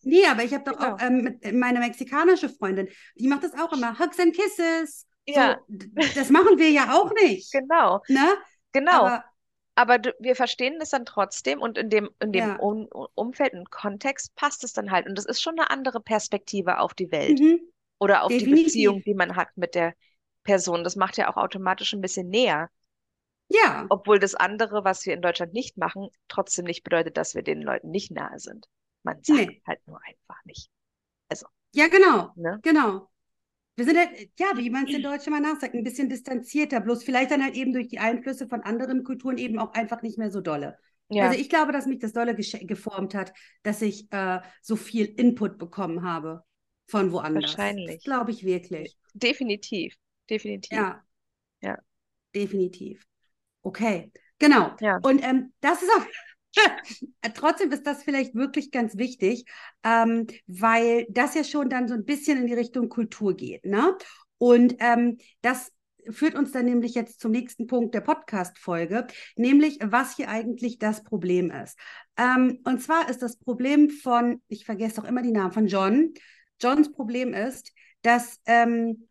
nee, 0.03 0.25
aber 0.25 0.43
ich 0.43 0.53
habe 0.53 0.63
doch 0.63 0.77
Genau. 0.79 0.95
auch 0.95 1.01
ähm, 1.01 1.23
mit, 1.23 1.53
meine 1.53 1.79
mexikanische 1.79 2.49
Freundin, 2.49 2.89
die 3.15 3.27
macht 3.27 3.43
das 3.43 3.53
auch 3.53 3.73
immer, 3.73 3.97
Hugs 3.99 4.19
and 4.19 4.35
Kisses. 4.35 5.07
Ja, 5.27 5.57
So, 5.67 6.05
das 6.15 6.29
machen 6.29 6.57
wir 6.57 6.69
ja 6.69 6.93
auch 6.93 7.11
nicht, 7.13 7.51
genau, 7.51 8.01
ne? 8.07 8.37
genau. 8.71 9.05
Aber 9.05 9.23
Aber 9.75 9.97
du, 9.99 10.13
wir 10.19 10.35
verstehen 10.35 10.79
es 10.81 10.89
dann 10.91 11.05
trotzdem 11.05 11.61
und 11.61 11.77
in 11.77 11.89
dem, 11.89 12.09
in 12.19 12.31
dem 12.31 12.49
ja, 12.49 12.55
um 12.57 12.87
Umfeld 13.15 13.53
und 13.53 13.71
Kontext 13.71 14.35
passt 14.35 14.63
es 14.63 14.73
dann 14.73 14.91
halt. 14.91 15.07
Und 15.07 15.17
das 15.17 15.25
ist 15.25 15.41
schon 15.41 15.57
eine 15.59 15.69
andere 15.71 15.99
Perspektive 16.01 16.79
auf 16.79 16.93
die 16.93 17.11
Welt 17.11 17.39
mhm. 17.39 17.59
oder 17.99 18.23
auf 18.23 18.35
die 18.37 18.47
Beziehung, 18.47 18.97
Definitiv. 18.97 19.03
die 19.05 19.13
man 19.15 19.35
hat 19.35 19.49
mit 19.57 19.75
der 19.75 19.95
Person. 20.43 20.83
Das 20.83 20.95
macht 20.95 21.17
ja 21.17 21.29
auch 21.31 21.37
automatisch 21.37 21.93
ein 21.93 22.01
bisschen 22.01 22.29
näher. 22.29 22.69
Ja, 23.53 23.85
Obwohl 23.89 24.19
das 24.19 24.35
andere, 24.35 24.83
was 24.83 25.05
wir 25.05 25.13
in 25.13 25.21
Deutschland 25.21 25.53
nicht 25.53 25.77
machen, 25.77 26.09
trotzdem 26.27 26.65
nicht 26.65 26.83
bedeutet, 26.83 27.17
dass 27.17 27.35
wir 27.35 27.43
den 27.43 27.61
Leuten 27.61 27.91
nicht 27.91 28.11
nahe 28.11 28.39
sind. 28.39 28.67
Man 29.03 29.21
sagt 29.21 29.47
nee. 29.47 29.61
halt 29.67 29.79
nur 29.87 29.99
einfach 30.05 30.43
nicht. 30.45 30.69
Also, 31.29 31.45
Ja, 31.73 31.87
genau, 31.87 32.31
ne? 32.35 32.59
genau. 32.63 33.09
Wir 33.75 33.85
sind 33.85 33.97
halt, 33.97 34.29
ja, 34.39 34.51
wie 34.55 34.69
man 34.69 34.85
es 34.85 34.93
in 34.93 35.01
Deutsch 35.01 35.25
immer 35.25 35.39
nachsagt, 35.39 35.73
ein 35.73 35.83
bisschen 35.83 36.07
distanzierter, 36.09 36.79
bloß 36.79 37.03
vielleicht 37.03 37.31
dann 37.31 37.43
halt 37.43 37.55
eben 37.55 37.73
durch 37.73 37.87
die 37.87 37.99
Einflüsse 37.99 38.47
von 38.47 38.61
anderen 38.61 39.03
Kulturen 39.03 39.37
eben 39.37 39.57
auch 39.57 39.73
einfach 39.73 40.01
nicht 40.03 40.17
mehr 40.17 40.29
so 40.31 40.41
dolle. 40.41 40.77
Also 41.09 41.19
Ja, 41.19 41.33
ich 41.33 41.49
glaube, 41.49 41.71
dass 41.71 41.85
mich 41.85 41.99
das 41.99 42.13
dolle 42.13 42.35
geformt 42.35 43.15
hat, 43.15 43.33
dass 43.63 43.81
ich 43.81 44.11
äh, 44.11 44.41
so 44.61 44.75
viel 44.75 45.05
Input 45.05 45.57
bekommen 45.57 46.03
habe 46.03 46.43
von 46.87 47.11
woanders. 47.11 47.57
Wahrscheinlich. 47.57 48.03
glaube 48.03 48.31
ich 48.31 48.43
wirklich. 48.43 48.97
Definitiv. 49.13 49.95
Definitiv. 50.29 50.77
Ja, 50.77 51.03
Ja. 51.61 51.77
definitiv. 52.35 53.05
Okay, 53.63 54.11
genau. 54.39 54.75
Ja. 54.79 54.99
Und 55.01 55.23
ähm, 55.23 55.53
das 55.61 55.81
ist 55.81 55.89
auch, 55.89 56.05
trotzdem 57.33 57.71
ist 57.71 57.87
das 57.87 58.03
vielleicht 58.03 58.35
wirklich 58.35 58.71
ganz 58.71 58.97
wichtig, 58.97 59.45
ähm, 59.83 60.27
weil 60.45 61.07
das 61.09 61.33
ja 61.33 61.43
schon 61.43 61.69
dann 61.69 61.87
so 61.87 61.95
ein 61.95 62.05
bisschen 62.05 62.37
in 62.37 62.47
die 62.47 62.53
Richtung 62.53 62.89
Kultur 62.89 63.35
geht, 63.35 63.65
ne? 63.65 63.97
Und 64.37 64.75
ähm, 64.79 65.17
das 65.41 65.71
führt 66.09 66.35
uns 66.35 66.51
dann 66.51 66.65
nämlich 66.65 66.95
jetzt 66.95 67.21
zum 67.21 67.31
nächsten 67.31 67.67
Punkt 67.67 67.95
der 67.95 68.01
Podcast-Folge, 68.01 69.07
nämlich 69.37 69.79
was 69.81 70.15
hier 70.15 70.29
eigentlich 70.29 70.77
das 70.77 71.03
Problem 71.03 71.49
ist. 71.49 71.77
Ähm, 72.17 72.59
und 72.65 72.81
zwar 72.81 73.09
ist 73.09 73.21
das 73.21 73.37
Problem 73.37 73.89
von, 73.89 74.41
ich 74.47 74.65
vergesse 74.65 74.97
doch 74.97 75.05
immer 75.05 75.21
die 75.21 75.31
Namen, 75.31 75.53
von 75.53 75.67
John. 75.67 76.13
Johns 76.61 76.91
Problem 76.91 77.33
ist, 77.33 77.71
dass 78.01 78.39
ähm, 78.45 79.07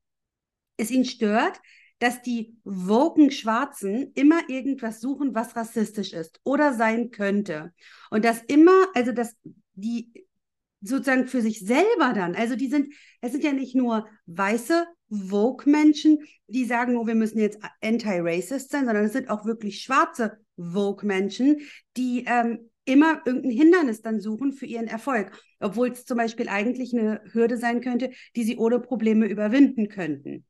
es 0.77 0.91
ihn 0.91 1.05
stört, 1.05 1.61
dass 2.03 2.21
die 2.21 2.57
woken 2.65 3.31
Schwarzen 3.31 4.11
immer 4.15 4.41
irgendwas 4.49 5.01
suchen, 5.01 5.37
was 5.37 5.55
rassistisch 5.55 6.13
ist 6.13 6.41
oder 6.43 6.75
sein 6.75 7.13
könnte. 7.13 7.73
Und 8.11 8.25
dass 8.25 8.43
immer, 8.43 8.89
also 8.95 9.13
dass 9.13 9.37
die 9.75 10.13
sozusagen 10.81 11.29
für 11.29 11.41
sich 11.41 11.61
selber 11.61 12.13
dann, 12.13 12.35
also 12.35 12.57
die 12.57 12.67
sind, 12.67 12.93
es 13.21 13.31
sind 13.31 13.45
ja 13.45 13.53
nicht 13.53 13.77
nur 13.77 14.09
weiße 14.27 14.85
Vogue-Menschen, 15.11 16.19
die 16.49 16.65
sagen, 16.65 16.97
oh, 16.97 17.07
wir 17.07 17.15
müssen 17.15 17.39
jetzt 17.39 17.61
anti-racist 17.81 18.73
sein, 18.73 18.87
sondern 18.87 19.05
es 19.05 19.13
sind 19.13 19.31
auch 19.31 19.45
wirklich 19.45 19.83
schwarze 19.83 20.39
Vogue-Menschen, 20.57 21.61
die 21.97 22.25
ähm, 22.27 22.69
immer 22.85 23.23
irgendein 23.25 23.53
Hindernis 23.53 24.03
dann 24.03 24.21
suchen 24.21 24.53
für 24.53 24.67
ihren 24.67 24.89
Erfolg, 24.89 25.31
obwohl 25.61 25.93
es 25.93 26.05
zum 26.05 26.17
Beispiel 26.17 26.49
eigentlich 26.49 26.93
eine 26.93 27.21
Hürde 27.33 27.59
sein 27.59 27.81
könnte, 27.81 28.11
die 28.35 28.43
sie 28.43 28.57
ohne 28.57 28.81
Probleme 28.81 29.27
überwinden 29.27 29.89
könnten. 29.89 30.45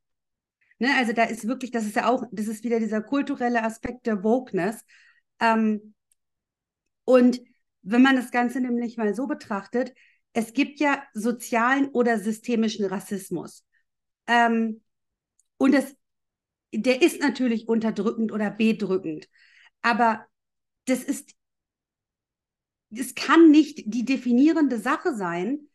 Ne, 0.79 0.89
also 0.97 1.13
da 1.13 1.23
ist 1.23 1.47
wirklich, 1.47 1.71
das 1.71 1.85
ist 1.85 1.95
ja 1.95 2.09
auch, 2.09 2.23
das 2.31 2.47
ist 2.47 2.63
wieder 2.63 2.79
dieser 2.79 3.01
kulturelle 3.01 3.63
Aspekt 3.63 4.05
der 4.05 4.23
Wokeness. 4.23 4.83
Ähm, 5.39 5.93
und 7.05 7.41
wenn 7.81 8.01
man 8.01 8.15
das 8.15 8.31
Ganze 8.31 8.61
nämlich 8.61 8.97
mal 8.97 9.13
so 9.13 9.27
betrachtet, 9.27 9.93
es 10.33 10.53
gibt 10.53 10.79
ja 10.79 11.03
sozialen 11.13 11.89
oder 11.89 12.17
systemischen 12.17 12.85
Rassismus. 12.85 13.63
Ähm, 14.27 14.81
und 15.57 15.73
das, 15.73 15.95
der 16.73 17.01
ist 17.01 17.21
natürlich 17.21 17.67
unterdrückend 17.67 18.31
oder 18.31 18.51
bedrückend. 18.51 19.29
Aber 19.81 20.25
das 20.85 21.03
ist, 21.03 21.33
es 22.91 23.15
kann 23.15 23.51
nicht 23.51 23.83
die 23.85 24.05
definierende 24.05 24.79
Sache 24.79 25.15
sein, 25.15 25.67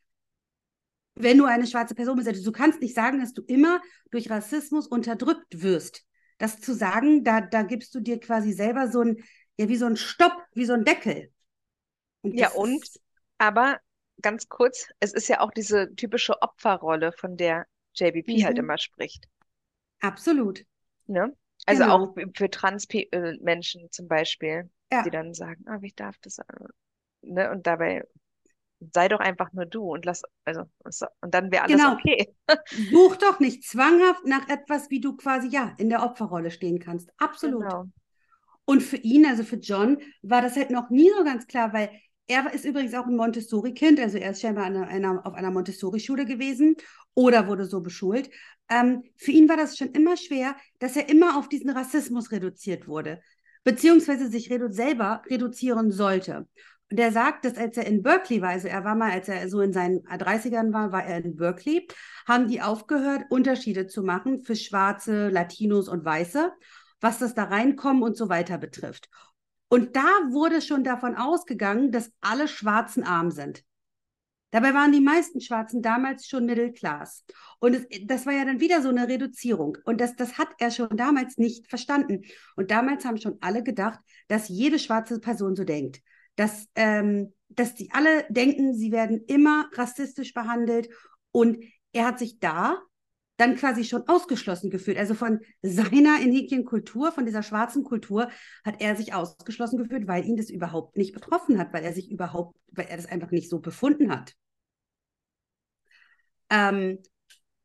wenn 1.19 1.39
du 1.39 1.45
eine 1.47 1.67
schwarze 1.67 1.95
Person 1.95 2.17
bist. 2.17 2.29
Also 2.29 2.43
du 2.45 2.53
kannst 2.53 2.81
nicht 2.81 2.95
sagen, 2.95 3.21
dass 3.21 3.33
du 3.35 3.43
immer 3.43 3.81
durch 4.11 4.31
Rassismus 4.31 4.87
unterdrückt 4.87 5.63
wirst. 5.63 6.05
Das 6.39 6.61
zu 6.61 6.75
sagen, 6.75 7.25
da, 7.25 7.41
da 7.41 7.63
gibst 7.63 7.95
du 7.95 8.01
dir 8.01 8.21
quasi 8.21 8.53
selber 8.53 8.89
so 8.91 9.01
ein, 9.03 9.17
ja, 9.59 9.69
wie 9.69 9.77
so 9.77 9.87
ein 9.87 9.97
Stopp, 9.97 10.33
wie 10.55 10.65
so 10.65 10.75
ein 10.75 10.85
Deckel. 10.85 11.33
Und 12.23 12.41
Ja, 12.41 12.51
und, 12.55 12.85
aber 13.39 13.81
ganz 14.23 14.49
kurz, 14.49 14.87
es 15.01 15.13
ist 15.13 15.29
ja 15.29 15.41
auch 15.41 15.51
diese 15.51 15.95
typische 15.97 16.41
Opferrolle, 16.43 17.13
von 17.13 17.37
der 17.37 17.67
JBP 17.95 18.45
halt 18.45 18.59
mhm, 18.59 18.59
immer 18.59 18.79
spricht. 18.79 19.27
absolut. 20.03 20.65
Ne? 21.07 21.35
Also 21.67 21.85
auch 21.85 22.01
Genau. 22.01 22.15
für 22.15 22.27
für 22.35 22.51
Trans-Menschen 22.51 23.91
zum 23.91 24.09
Beispiel, 24.09 24.71
die 25.05 25.11
Ja, 25.11 25.11
dann 25.11 25.35
sagen, 25.35 25.65
ah, 25.69 25.81
wie 25.83 25.93
darf 25.93 26.17
das, 26.23 26.39
äh, 26.39 26.45
ne? 27.23 27.51
Und 27.51 27.67
dabei 27.67 28.05
sei 28.93 29.09
doch 29.09 29.21
einfach 29.21 29.53
nur 29.53 29.67
du 29.67 29.83
und 29.93 30.05
lass, 30.05 30.23
also, 30.45 30.63
so- 30.89 31.07
und 31.21 31.35
dann 31.35 31.51
wäre 31.51 31.65
alles 31.65 31.77
genau. 31.77 31.95
okay. 31.95 32.35
Such 32.91 33.17
doch 33.17 33.41
nicht 33.41 33.65
zwanghaft 33.65 34.25
nach 34.25 34.49
etwas, 34.49 34.91
wie 34.91 35.01
du 35.01 35.17
quasi, 35.17 35.49
ja, 35.49 35.75
in 35.79 35.89
der 35.89 36.03
Opferrolle 36.03 36.51
stehen 36.51 36.79
kannst. 36.79 37.11
Absolut. 37.19 37.63
Genau. 37.63 37.85
Und 38.65 38.83
für 38.83 38.99
ihn, 38.99 39.25
also 39.27 39.45
für 39.45 39.57
John, 39.57 39.99
war 40.23 40.43
das 40.43 40.57
halt 40.57 40.71
noch 40.71 40.91
nie 40.91 41.11
so 41.17 41.25
ganz 41.25 41.47
klar, 41.47 41.73
weil 41.73 41.91
er 42.27 42.53
ist 42.53 42.67
übrigens 42.67 42.95
auch 42.95 43.07
ein 43.07 43.17
Montessori-Kind, 43.17 43.99
also 43.99 44.19
er 44.19 44.33
ist 44.33 44.43
scheinbar 44.43 44.67
an 44.67 44.77
einer, 44.77 45.27
auf 45.27 45.35
einer 45.35 45.51
Montessori-Schule 45.51 46.27
gewesen 46.27 46.77
oder 47.15 47.49
wurde 47.49 47.65
so 47.65 47.81
beschult. 47.81 48.29
Ähm, 48.69 49.05
für 49.17 49.31
ihn 49.31 49.49
war 49.49 49.57
das 49.57 49.79
schon 49.79 49.93
immer 49.93 50.17
schwer, 50.17 50.55
dass 50.79 50.97
er 50.97 51.09
immer 51.09 51.39
auf 51.39 51.49
diesen 51.49 51.71
Rassismus 51.71 52.31
reduziert 52.31 52.87
wurde, 52.87 53.23
beziehungsweise 53.65 54.29
sich 54.29 54.51
redu 54.51 54.71
selber 54.71 55.23
reduzieren 55.31 55.91
sollte. 55.91 56.47
Und 56.91 56.99
er 56.99 57.13
sagt, 57.13 57.45
dass 57.45 57.57
als 57.57 57.77
er 57.77 57.87
in 57.87 58.03
Berkeley 58.03 58.41
war, 58.41 58.51
also 58.51 58.67
er 58.67 58.83
war 58.83 58.95
mal, 58.95 59.11
als 59.11 59.29
er 59.29 59.49
so 59.51 59.61
in 59.61 59.73
seinen 59.75 60.03
30ern 60.07 60.73
war, 60.73 60.91
war 60.91 61.05
er 61.05 61.23
in 61.23 61.37
Berkeley, 61.37 61.87
haben 62.27 62.49
die 62.49 62.63
aufgehört, 62.63 63.25
Unterschiede 63.29 63.87
zu 63.87 64.03
machen 64.03 64.43
für 64.43 64.57
Schwarze, 64.57 65.29
Latinos 65.29 65.89
und 65.89 66.05
Weiße, 66.05 66.51
was 67.01 67.19
das 67.19 67.35
da 67.35 67.45
reinkommen 67.45 68.03
und 68.03 68.17
so 68.17 68.29
weiter 68.31 68.57
betrifft. 68.57 69.11
Und 69.69 69.97
da 69.97 70.07
wurde 70.31 70.63
schon 70.63 70.83
davon 70.83 71.15
ausgegangen, 71.15 71.93
dass 71.93 72.11
alle 72.23 72.49
Schwarzen 72.49 73.05
arm 73.05 73.31
sind. 73.31 73.63
Dabei 74.51 74.73
waren 74.73 74.93
die 74.93 75.03
meisten 75.03 75.43
Schwarzen 75.43 75.83
damals 75.83 76.27
schon 76.27 76.47
Middle 76.47 76.73
Class. 76.73 77.23
Und 77.59 77.75
es, 77.75 77.87
das 78.05 78.25
war 78.25 78.33
ja 78.33 78.47
dann 78.47 78.61
wieder 78.61 78.81
so 78.81 78.89
eine 78.89 79.07
Reduzierung. 79.07 79.77
Und 79.85 80.01
das, 80.01 80.17
das 80.17 80.39
hat 80.39 80.49
er 80.59 80.71
schon 80.71 80.97
damals 80.97 81.37
nicht 81.37 81.69
verstanden. 81.69 82.23
Und 82.57 82.71
damals 82.71 83.05
haben 83.05 83.19
schon 83.19 83.37
alle 83.43 83.63
gedacht, 83.63 84.01
dass 84.29 84.49
jede 84.49 84.79
schwarze 84.79 85.21
Person 85.21 85.55
so 85.55 85.65
denkt. 85.65 86.01
Dass, 86.39 86.69
ähm, 86.77 87.33
dass 87.49 87.75
die 87.75 87.91
alle 87.91 88.25
denken, 88.29 88.75
sie 88.75 88.93
werden 88.93 89.25
immer 89.27 89.69
rassistisch 89.75 90.33
behandelt. 90.33 90.89
Und 91.33 91.59
er 91.93 92.07
hat 92.07 92.19
sich 92.21 92.39
da 92.39 92.79
dann 93.39 93.57
quasi 93.57 93.85
schon 93.85 94.07
ausgeschlossen 94.07 94.71
gefühlt. 94.71 94.99
Also 94.99 95.15
von 95.15 95.41
seiner 95.63 96.21
in 96.21 96.33
Häkchen 96.33 96.65
Kultur, 96.65 97.13
von 97.13 97.25
dieser 97.25 97.43
schwarzen 97.43 97.85
Kultur, 97.85 98.31
hat 98.65 98.81
er 98.81 98.97
sich 98.97 99.15
ausgeschlossen 99.15 99.79
gefühlt, 99.79 100.07
weil 100.07 100.25
ihn 100.25 100.37
das 100.37 100.51
überhaupt 100.51 100.97
nicht 100.97 101.13
betroffen 101.13 101.59
hat, 101.59 101.73
weil 101.73 101.85
er 101.85 101.93
sich 101.93 102.11
überhaupt, 102.11 102.57
weil 102.73 102.87
er 102.87 102.97
das 102.97 103.07
einfach 103.07 103.31
nicht 103.31 103.49
so 103.49 103.61
befunden 103.61 104.11
hat. 104.11 104.35
Ähm, 106.51 106.99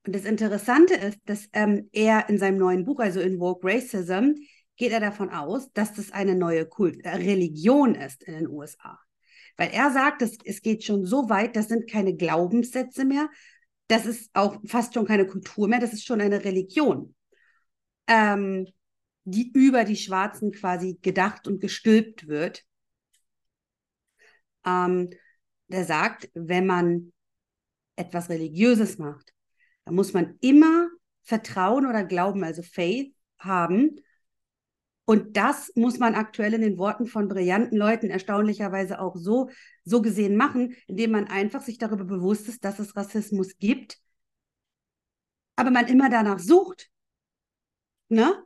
und 0.05 0.15
das 0.15 0.25
Interessante 0.25 0.95
ist, 0.95 1.19
dass 1.25 1.47
ähm, 1.53 1.89
er 1.91 2.27
in 2.29 2.37
seinem 2.37 2.57
neuen 2.57 2.85
Buch, 2.85 2.99
also 2.99 3.19
in 3.21 3.39
Woke 3.39 3.67
Racism, 3.67 4.33
geht 4.75 4.91
er 4.91 4.99
davon 4.99 5.29
aus, 5.29 5.71
dass 5.73 5.93
das 5.93 6.11
eine 6.11 6.35
neue 6.35 6.65
Kult 6.65 7.03
äh, 7.05 7.09
Religion 7.09 7.95
ist 7.95 8.23
in 8.23 8.33
den 8.33 8.47
USA. 8.47 8.99
weil 9.57 9.69
er 9.71 9.91
sagt, 9.91 10.21
es, 10.21 10.37
es 10.45 10.61
geht 10.61 10.83
schon 10.83 11.05
so 11.05 11.29
weit, 11.29 11.55
das 11.55 11.67
sind 11.67 11.89
keine 11.89 12.15
Glaubenssätze 12.15 13.05
mehr, 13.05 13.29
das 13.87 14.05
ist 14.05 14.29
auch 14.33 14.59
fast 14.65 14.93
schon 14.93 15.05
keine 15.05 15.27
Kultur 15.27 15.67
mehr, 15.67 15.79
das 15.79 15.93
ist 15.93 16.05
schon 16.05 16.21
eine 16.21 16.43
Religion, 16.43 17.15
ähm, 18.07 18.67
die 19.25 19.51
über 19.53 19.83
die 19.83 19.95
Schwarzen 19.95 20.51
quasi 20.51 20.97
gedacht 21.01 21.47
und 21.47 21.61
gestülpt 21.61 22.27
wird. 22.27 22.63
Ähm, 24.65 25.09
der 25.67 25.85
sagt, 25.85 26.29
wenn 26.33 26.65
man 26.65 27.13
etwas 27.95 28.29
Religiöses 28.29 28.97
macht, 28.97 29.33
dann 29.85 29.95
muss 29.95 30.13
man 30.13 30.37
immer 30.41 30.89
Vertrauen 31.23 31.85
oder 31.85 32.03
Glauben, 32.03 32.43
also 32.43 32.63
Faith, 32.63 33.13
haben. 33.37 33.99
Und 35.05 35.35
das 35.35 35.71
muss 35.75 35.99
man 35.99 36.15
aktuell 36.15 36.53
in 36.53 36.61
den 36.61 36.77
Worten 36.77 37.07
von 37.07 37.27
brillanten 37.27 37.77
Leuten 37.77 38.09
erstaunlicherweise 38.09 38.99
auch 39.01 39.15
so, 39.17 39.49
so 39.83 40.01
gesehen 40.01 40.37
machen, 40.37 40.75
indem 40.87 41.11
man 41.11 41.27
einfach 41.27 41.61
sich 41.61 41.77
darüber 41.77 42.05
bewusst 42.05 42.47
ist, 42.47 42.63
dass 42.63 42.79
es 42.79 42.95
Rassismus 42.95 43.57
gibt, 43.59 43.99
aber 45.55 45.71
man 45.71 45.87
immer 45.87 46.09
danach 46.11 46.37
sucht. 46.39 46.91
Ne? 48.09 48.43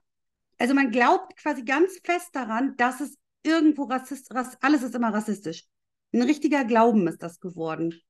Also 0.59 0.73
man 0.73 0.91
glaubt 0.91 1.37
quasi 1.37 1.63
ganz 1.63 1.99
fest 2.03 2.29
daran, 2.35 2.75
dass 2.77 3.01
es 3.01 3.17
irgendwo 3.43 3.85
rassist, 3.85 4.33
rass, 4.33 4.57
alles 4.61 4.83
ist 4.83 4.95
immer 4.95 5.13
rassistisch. 5.13 5.65
Ein 6.13 6.23
richtiger 6.23 6.65
Glauben 6.65 7.07
ist 7.07 7.23
das 7.23 7.39
geworden. 7.39 8.01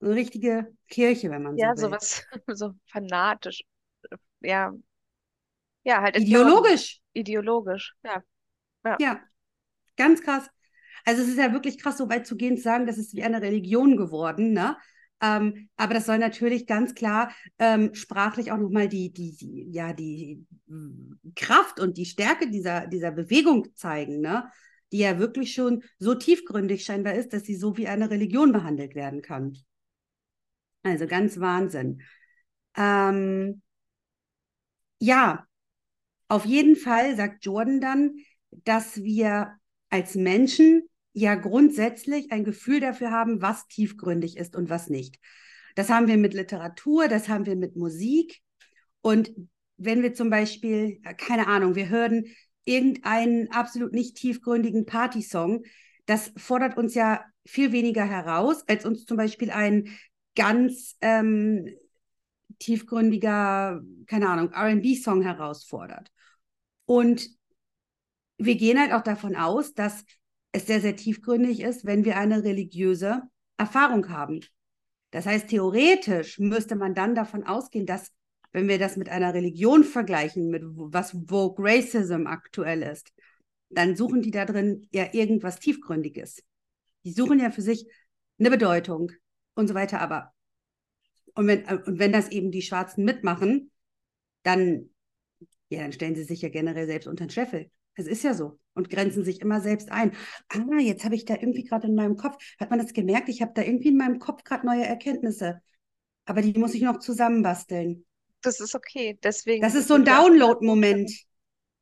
Eine 0.00 0.12
richtige 0.14 0.76
Kirche, 0.88 1.30
wenn 1.30 1.42
man 1.44 1.60
Ja, 1.60 1.68
so 1.74 1.76
will. 1.76 1.98
sowas, 2.00 2.24
so 2.48 2.74
fanatisch. 2.86 3.62
Ja, 4.40 4.72
ja, 5.84 6.02
halt 6.02 6.18
Ideologisch. 6.18 7.00
Ideologisch, 7.12 7.94
ja. 8.04 8.22
Ja, 8.98 9.20
ganz 9.96 10.22
krass. 10.22 10.48
Also 11.04 11.22
es 11.22 11.28
ist 11.28 11.38
ja 11.38 11.52
wirklich 11.52 11.78
krass, 11.80 11.98
so 11.98 12.08
weit 12.08 12.26
zu 12.26 12.36
gehen, 12.36 12.56
zu 12.56 12.62
sagen, 12.62 12.86
das 12.86 12.98
ist 12.98 13.14
wie 13.14 13.22
eine 13.22 13.42
Religion 13.42 13.96
geworden, 13.96 14.52
ne? 14.52 14.76
Ähm, 15.20 15.68
aber 15.76 15.94
das 15.94 16.06
soll 16.06 16.18
natürlich 16.18 16.66
ganz 16.66 16.94
klar 16.94 17.32
ähm, 17.58 17.94
sprachlich 17.94 18.50
auch 18.50 18.58
nochmal 18.58 18.88
die, 18.88 19.12
die, 19.12 19.36
die, 19.36 19.70
ja, 19.70 19.92
die 19.92 20.44
Kraft 21.36 21.78
und 21.78 21.96
die 21.96 22.06
Stärke 22.06 22.50
dieser, 22.50 22.88
dieser 22.88 23.12
Bewegung 23.12 23.74
zeigen, 23.74 24.20
ne? 24.20 24.50
Die 24.90 24.98
ja 24.98 25.18
wirklich 25.18 25.54
schon 25.54 25.84
so 25.98 26.14
tiefgründig 26.14 26.84
scheinbar 26.84 27.14
ist, 27.14 27.32
dass 27.32 27.44
sie 27.44 27.54
so 27.56 27.76
wie 27.76 27.88
eine 27.88 28.10
Religion 28.10 28.52
behandelt 28.52 28.94
werden 28.94 29.22
kann. 29.22 29.56
Also 30.82 31.06
ganz 31.06 31.38
Wahnsinn. 31.38 32.02
Ähm, 32.76 33.62
ja, 34.98 35.46
auf 36.32 36.46
jeden 36.46 36.76
Fall 36.76 37.14
sagt 37.14 37.44
Jordan 37.44 37.78
dann, 37.82 38.16
dass 38.64 39.02
wir 39.02 39.52
als 39.90 40.14
Menschen 40.14 40.88
ja 41.12 41.34
grundsätzlich 41.34 42.32
ein 42.32 42.42
Gefühl 42.42 42.80
dafür 42.80 43.10
haben, 43.10 43.42
was 43.42 43.66
tiefgründig 43.66 44.38
ist 44.38 44.56
und 44.56 44.70
was 44.70 44.88
nicht. 44.88 45.18
Das 45.74 45.90
haben 45.90 46.06
wir 46.06 46.16
mit 46.16 46.32
Literatur, 46.32 47.08
das 47.08 47.28
haben 47.28 47.44
wir 47.44 47.54
mit 47.54 47.76
Musik. 47.76 48.40
Und 49.02 49.30
wenn 49.76 50.02
wir 50.02 50.14
zum 50.14 50.30
Beispiel, 50.30 51.02
keine 51.18 51.48
Ahnung, 51.48 51.74
wir 51.74 51.90
hören 51.90 52.24
irgendeinen 52.64 53.50
absolut 53.50 53.92
nicht 53.92 54.16
tiefgründigen 54.16 54.86
Partysong, 54.86 55.64
das 56.06 56.32
fordert 56.38 56.78
uns 56.78 56.94
ja 56.94 57.26
viel 57.44 57.72
weniger 57.72 58.06
heraus, 58.06 58.64
als 58.68 58.86
uns 58.86 59.04
zum 59.04 59.18
Beispiel 59.18 59.50
ein 59.50 59.90
ganz 60.34 60.96
ähm, 61.02 61.68
tiefgründiger, 62.58 63.82
keine 64.06 64.30
Ahnung, 64.30 64.50
RB-Song 64.54 65.20
herausfordert. 65.20 66.10
Und 66.84 67.28
wir 68.38 68.56
gehen 68.56 68.78
halt 68.78 68.92
auch 68.92 69.02
davon 69.02 69.36
aus, 69.36 69.74
dass 69.74 70.04
es 70.52 70.66
sehr, 70.66 70.80
sehr 70.80 70.96
tiefgründig 70.96 71.60
ist, 71.60 71.84
wenn 71.84 72.04
wir 72.04 72.16
eine 72.16 72.44
religiöse 72.44 73.22
Erfahrung 73.56 74.08
haben. 74.08 74.40
Das 75.10 75.26
heißt, 75.26 75.48
theoretisch 75.48 76.38
müsste 76.38 76.74
man 76.76 76.94
dann 76.94 77.14
davon 77.14 77.44
ausgehen, 77.44 77.86
dass, 77.86 78.12
wenn 78.52 78.68
wir 78.68 78.78
das 78.78 78.96
mit 78.96 79.08
einer 79.08 79.34
Religion 79.34 79.84
vergleichen, 79.84 80.48
mit 80.48 80.62
was 80.64 81.12
Vogue 81.28 81.56
Racism 81.58 82.26
aktuell 82.26 82.82
ist, 82.82 83.12
dann 83.70 83.96
suchen 83.96 84.22
die 84.22 84.30
da 84.30 84.44
drin 84.44 84.88
ja 84.92 85.12
irgendwas 85.12 85.58
Tiefgründiges. 85.58 86.42
Die 87.04 87.12
suchen 87.12 87.38
ja 87.38 87.50
für 87.50 87.62
sich 87.62 87.86
eine 88.38 88.50
Bedeutung 88.50 89.12
und 89.54 89.68
so 89.68 89.74
weiter. 89.74 90.00
Aber 90.00 90.32
und 91.34 91.46
wenn, 91.46 91.64
und 91.64 91.98
wenn 91.98 92.12
das 92.12 92.30
eben 92.30 92.50
die 92.50 92.62
Schwarzen 92.62 93.04
mitmachen, 93.04 93.70
dann, 94.42 94.90
ja, 95.72 95.82
dann 95.82 95.92
stellen 95.92 96.14
sie 96.14 96.24
sich 96.24 96.42
ja 96.42 96.48
generell 96.48 96.86
selbst 96.86 97.06
unter 97.06 97.24
den 97.24 97.30
Scheffel. 97.30 97.70
Es 97.94 98.06
ist 98.06 98.24
ja 98.24 98.34
so 98.34 98.58
und 98.74 98.90
grenzen 98.90 99.24
sich 99.24 99.40
immer 99.40 99.60
selbst 99.60 99.90
ein. 99.90 100.12
Ah, 100.48 100.78
jetzt 100.80 101.04
habe 101.04 101.14
ich 101.14 101.24
da 101.24 101.34
irgendwie 101.34 101.64
gerade 101.64 101.86
in 101.86 101.94
meinem 101.94 102.16
Kopf, 102.16 102.36
hat 102.58 102.70
man 102.70 102.78
das 102.78 102.92
gemerkt? 102.92 103.28
Ich 103.28 103.42
habe 103.42 103.52
da 103.54 103.62
irgendwie 103.62 103.88
in 103.88 103.96
meinem 103.96 104.18
Kopf 104.18 104.44
gerade 104.44 104.66
neue 104.66 104.84
Erkenntnisse. 104.84 105.60
Aber 106.24 106.40
die 106.40 106.58
muss 106.58 106.74
ich 106.74 106.82
noch 106.82 106.98
zusammenbasteln. 106.98 108.04
Das 108.42 108.60
ist 108.60 108.74
okay. 108.74 109.18
Deswegen. 109.22 109.62
Das 109.62 109.74
ist 109.74 109.88
so 109.88 109.94
ein 109.94 110.04
Download-Moment. 110.04 111.10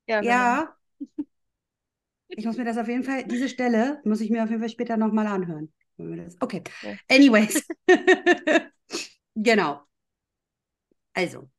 Ja, 0.07 0.21
genau. 0.21 0.33
Ja. 0.33 0.77
Ich 2.33 2.47
muss 2.47 2.57
mir 2.57 2.65
das 2.65 2.79
auf 2.79 2.87
jeden 2.87 3.03
Fall, 3.03 3.25
diese 3.25 3.49
Stelle 3.49 4.01
muss 4.05 4.21
ich 4.21 4.31
mir 4.31 4.45
auf 4.45 4.51
jeden 4.51 4.61
Fall 4.61 4.69
später 4.69 4.97
nochmal 4.97 5.27
anhören. 5.27 5.73
Okay. 6.39 6.63
Anyways. 7.09 7.67
genau. 9.35 9.83
Also. 11.13 11.51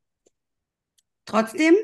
Trotzdem 1.25 1.75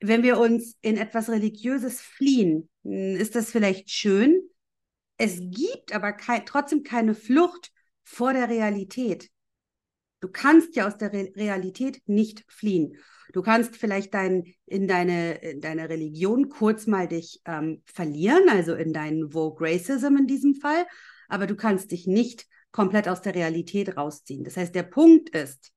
wenn 0.00 0.22
wir 0.22 0.38
uns 0.38 0.76
in 0.80 0.96
etwas 0.96 1.28
Religiöses 1.28 2.00
fliehen, 2.00 2.68
ist 2.82 3.34
das 3.34 3.50
vielleicht 3.50 3.90
schön. 3.90 4.40
Es 5.16 5.38
gibt 5.40 5.92
aber 5.92 6.12
kein, 6.12 6.46
trotzdem 6.46 6.82
keine 6.82 7.14
Flucht 7.14 7.72
vor 8.04 8.32
der 8.32 8.48
Realität. 8.48 9.30
Du 10.20 10.28
kannst 10.28 10.76
ja 10.76 10.86
aus 10.86 10.96
der 10.96 11.12
Re 11.12 11.30
Realität 11.36 12.02
nicht 12.06 12.44
fliehen. 12.48 12.96
Du 13.32 13.42
kannst 13.42 13.76
vielleicht 13.76 14.14
dein, 14.14 14.54
in, 14.64 14.88
deine, 14.88 15.34
in 15.34 15.60
deine 15.60 15.88
Religion 15.88 16.48
kurz 16.48 16.86
mal 16.86 17.06
dich 17.06 17.40
ähm, 17.44 17.82
verlieren, 17.84 18.48
also 18.48 18.74
in 18.74 18.92
deinen 18.92 19.32
Vogue 19.32 19.68
Racism 19.68 20.16
in 20.16 20.26
diesem 20.26 20.54
Fall, 20.54 20.86
aber 21.28 21.46
du 21.46 21.54
kannst 21.54 21.90
dich 21.90 22.06
nicht 22.06 22.46
komplett 22.72 23.08
aus 23.08 23.20
der 23.20 23.34
Realität 23.34 23.96
rausziehen. 23.96 24.44
Das 24.44 24.56
heißt, 24.56 24.74
der 24.74 24.84
Punkt 24.84 25.30
ist, 25.30 25.72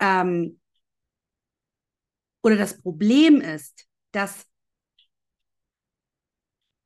ähm, 0.00 0.60
oder 2.44 2.56
das 2.56 2.80
Problem 2.82 3.40
ist, 3.40 3.86
dass 4.12 4.46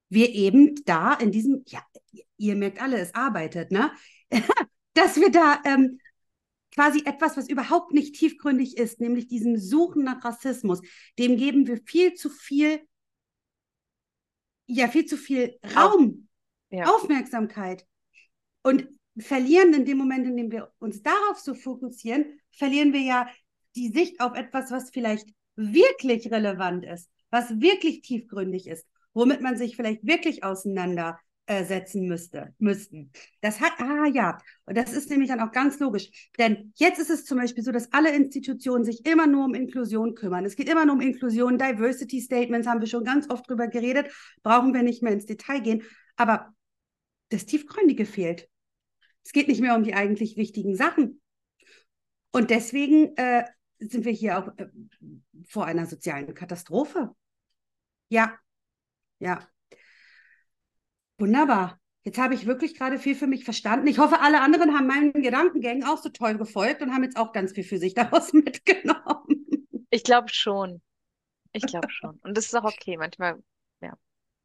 wir 0.09 0.31
eben 0.31 0.77
da 0.85 1.15
in 1.15 1.33
diesem, 1.33 1.65
ja, 1.67 1.85
ihr 2.37 2.55
merkt 2.55 2.81
alle, 2.81 2.99
es 2.99 3.13
arbeitet, 3.15 3.73
ne? 3.73 3.91
dass 4.95 5.17
wir 5.17 5.31
da 5.31 5.61
ähm, 5.65 5.99
quasi 6.73 7.03
etwas, 7.05 7.37
was 7.37 7.49
überhaupt 7.49 7.93
nicht 7.93 8.15
tiefgründig 8.15 8.77
ist, 8.77 9.01
nämlich 9.01 9.27
diesem 9.27 9.59
Suchen 9.59 10.05
nach 10.05 10.25
Rassismus, 10.25 10.81
dem 11.19 11.37
geben 11.37 11.67
wir 11.67 11.81
viel 11.85 12.15
zu 12.15 12.31
viel, 12.31 12.81
ja, 14.67 14.87
viel 14.87 15.07
zu 15.07 15.17
viel 15.17 15.59
Raum, 15.75 16.29
Ja. 16.71 16.85
Aufmerksamkeit 16.85 17.85
und 18.63 18.89
verlieren 19.19 19.75
in 19.75 19.85
dem 19.85 19.99
Moment, 19.99 20.25
in 20.25 20.37
dem 20.37 20.53
wir 20.53 20.73
uns 20.79 21.03
darauf 21.03 21.41
so 21.41 21.55
fokussieren, 21.55 22.41
verlieren 22.53 22.93
wir 22.93 23.01
ja 23.01 23.29
die 23.75 23.89
Sicht 23.89 24.21
auf 24.21 24.37
etwas, 24.37 24.71
was 24.71 24.91
vielleicht 24.91 25.29
wirklich 25.59 26.31
relevant 26.31 26.85
ist, 26.85 27.11
was 27.31 27.61
wirklich 27.61 28.01
tiefgründig 28.03 28.69
ist, 28.69 28.87
womit 29.13 29.41
man 29.41 29.59
sich 29.59 29.77
vielleicht 29.77 30.07
wirklich 30.07 30.45
auseinandersetzen 30.45 32.07
müsste, 32.07 32.55
müssten. 32.59 33.11
Das 33.41 33.61
hat, 33.61 33.73
ah 33.79 34.07
ja, 34.07 34.39
und 34.67 34.79
das 34.79 34.93
ist 34.93 35.11
nämlich 35.11 35.29
dann 35.29 35.41
auch 35.41 35.51
ganz 35.51 35.81
logisch. 35.81 36.31
Denn 36.39 36.73
jetzt 36.77 37.01
ist 37.01 37.11
es 37.11 37.25
zum 37.25 37.39
Beispiel 37.39 37.65
so, 37.65 37.73
dass 37.73 37.93
alle 37.93 38.15
Institutionen 38.15 38.85
sich 38.85 39.05
immer 39.05 39.27
nur 39.27 39.45
um 39.45 39.55
Inklusion 39.55 40.15
kümmern. 40.15 40.45
Es 40.45 40.57
geht 40.57 40.69
immer 40.69 40.87
nur 40.87 40.95
um 40.95 41.01
Inklusion, 41.01 41.59
Diversity 41.59 42.21
Statements 42.21 42.69
haben 42.69 42.81
wir 42.81 42.87
schon 42.87 43.05
ganz 43.05 43.29
oft 43.29 43.49
drüber 43.51 43.67
geredet, 43.67 44.13
brauchen 44.43 44.73
wir 44.73 44.83
nicht 44.83 45.03
mehr 45.03 45.13
ins 45.13 45.27
Detail 45.27 45.61
gehen. 45.61 45.83
Aber 46.17 46.55
das 47.31 47.47
Tiefgründige 47.47 48.07
fehlt. 48.07 48.49
Es 49.25 49.33
geht 49.33 49.49
nicht 49.49 49.61
mehr 49.61 49.75
um 49.75 49.83
die 49.83 49.95
eigentlich 49.95 50.37
wichtigen 50.37 50.75
Sachen. 50.75 51.21
Und 52.31 52.51
deswegen 52.51 53.17
äh, 53.17 53.45
sind 53.79 54.05
wir 54.05 54.13
hier 54.13 54.39
auch 54.39 54.49
äh, 54.57 54.69
vor 55.47 55.67
einer 55.67 55.87
sozialen 55.87 56.35
Katastrophe. 56.35 57.15
Ja, 58.09 58.39
ja. 59.19 59.47
Wunderbar. 61.19 61.81
Jetzt 62.05 62.19
habe 62.19 62.35
ich 62.35 62.47
wirklich 62.47 62.75
gerade 62.75 62.99
viel 62.99 63.15
für 63.15 63.27
mich 63.27 63.45
verstanden. 63.45 63.87
Ich 63.87 63.99
hoffe, 63.99 64.21
alle 64.21 64.41
anderen 64.41 64.75
haben 64.75 64.87
meinen 64.87 65.13
Gedankengängen 65.13 65.85
auch 65.85 65.99
so 65.99 66.09
toll 66.09 66.39
gefolgt 66.39 66.81
und 66.81 66.93
haben 66.95 67.03
jetzt 67.03 67.17
auch 67.17 67.33
ganz 67.33 67.53
viel 67.53 67.65
für 67.65 67.79
sich 67.79 67.95
daraus 67.95 68.33
mitgenommen. 68.33 69.47
Ich 69.91 70.05
glaube 70.05 70.29
schon. 70.31 70.81
Ich 71.53 71.67
glaube 71.67 71.91
schon. 71.91 72.19
Und 72.23 72.37
das 72.37 72.47
ist 72.47 72.55
auch 72.55 72.65
okay. 72.65 72.97
Manchmal, 72.97 73.43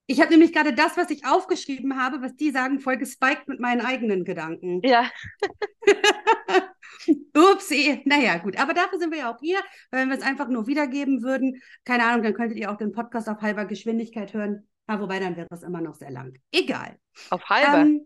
Ich 0.05 0.19
habe 0.19 0.31
nämlich 0.31 0.51
gerade 0.51 0.73
das, 0.73 0.97
was 0.97 1.09
ich 1.09 1.25
aufgeschrieben 1.25 2.01
habe, 2.01 2.21
was 2.21 2.35
die 2.35 2.51
sagen, 2.51 2.79
voll 2.79 2.97
gespiked 2.97 3.47
mit 3.47 3.59
meinen 3.59 3.81
eigenen 3.81 4.25
Gedanken. 4.25 4.81
ja, 4.83 5.09
Upsi. 7.35 8.01
Naja, 8.05 8.37
gut. 8.37 8.57
Aber 8.59 8.73
dafür 8.73 8.99
sind 8.99 9.11
wir 9.11 9.19
ja 9.19 9.33
auch 9.33 9.39
hier. 9.39 9.59
Wenn 9.91 10.09
wir 10.09 10.17
es 10.17 10.23
einfach 10.23 10.47
nur 10.47 10.67
wiedergeben 10.67 11.23
würden, 11.23 11.61
keine 11.85 12.05
Ahnung, 12.05 12.23
dann 12.23 12.33
könntet 12.33 12.57
ihr 12.57 12.71
auch 12.71 12.77
den 12.77 12.91
Podcast 12.91 13.27
auf 13.29 13.41
halber 13.41 13.65
Geschwindigkeit 13.65 14.33
hören. 14.33 14.67
Ah, 14.87 14.99
wobei, 14.99 15.19
dann 15.19 15.35
wäre 15.37 15.47
es 15.51 15.63
immer 15.63 15.81
noch 15.81 15.95
sehr 15.95 16.11
lang. 16.11 16.33
Egal. 16.51 16.97
Auf 17.29 17.43
halber? 17.49 17.81
Ähm, 17.81 18.05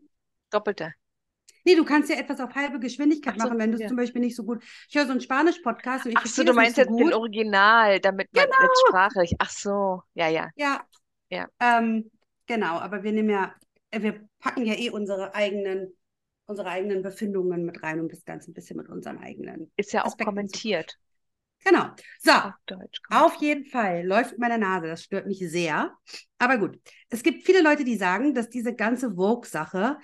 Doppelte. 0.51 0.93
nee, 1.65 1.75
du 1.75 1.83
kannst 1.83 2.09
ja 2.09 2.15
etwas 2.17 2.39
auf 2.39 2.55
halbe 2.55 2.79
Geschwindigkeit 2.79 3.35
so, 3.37 3.45
machen, 3.45 3.59
wenn 3.59 3.71
du 3.71 3.75
es 3.75 3.81
ja. 3.81 3.87
zum 3.87 3.97
Beispiel 3.97 4.21
nicht 4.21 4.35
so 4.35 4.43
gut. 4.43 4.63
Ich 4.89 4.95
höre 4.95 5.05
so 5.05 5.11
einen 5.11 5.21
Spanisch-Podcast 5.21 6.05
und 6.05 6.11
ich 6.11 6.17
Ach 6.17 6.25
so, 6.25 6.43
du 6.43 6.53
meinst 6.53 6.75
so 6.75 6.81
jetzt 6.83 6.91
den 6.97 7.09
gut. 7.09 7.13
Original, 7.13 7.99
damit 7.99 8.29
man 8.33 8.45
Genau. 8.45 8.55
jetzt 8.61 8.83
sprachlich. 8.87 9.33
Ach 9.39 9.49
so, 9.49 10.01
ja, 10.13 10.27
ja. 10.29 10.49
Ja. 10.55 10.81
Ja. 11.29 11.47
Ähm, 11.59 12.09
genau, 12.45 12.77
aber 12.79 13.03
wir 13.03 13.11
nehmen 13.11 13.29
ja, 13.29 13.53
äh, 13.91 14.01
wir 14.01 14.21
packen 14.39 14.65
ja 14.65 14.75
eh 14.75 14.89
unsere 14.91 15.35
eigenen, 15.35 15.96
unsere 16.47 16.69
eigenen 16.69 17.01
Befindungen 17.03 17.65
mit 17.65 17.83
rein, 17.83 17.99
um 17.99 18.09
das 18.09 18.25
Ganze 18.25 18.51
ein 18.51 18.53
bisschen 18.53 18.77
mit 18.77 18.89
unseren 18.89 19.19
eigenen. 19.19 19.71
Ist 19.75 19.93
ja 19.93 20.01
auch 20.01 20.07
Aspekten 20.07 20.25
kommentiert. 20.25 20.97
Genau. 21.63 21.87
So, 22.19 22.31
Auf 22.31 22.53
Deutsch. 22.65 23.01
auf 23.09 23.35
jeden 23.35 23.65
Fall 23.65 24.05
läuft 24.05 24.37
meine 24.37 24.57
Nase. 24.57 24.87
Das 24.87 25.03
stört 25.03 25.27
mich 25.27 25.39
sehr. 25.39 25.93
Aber 26.37 26.57
gut, 26.57 26.79
es 27.09 27.23
gibt 27.23 27.43
viele 27.45 27.61
Leute, 27.61 27.83
die 27.83 27.97
sagen, 27.97 28.33
dass 28.33 28.49
diese 28.49 28.73
ganze 28.73 29.15
Vogue-Sache 29.15 29.97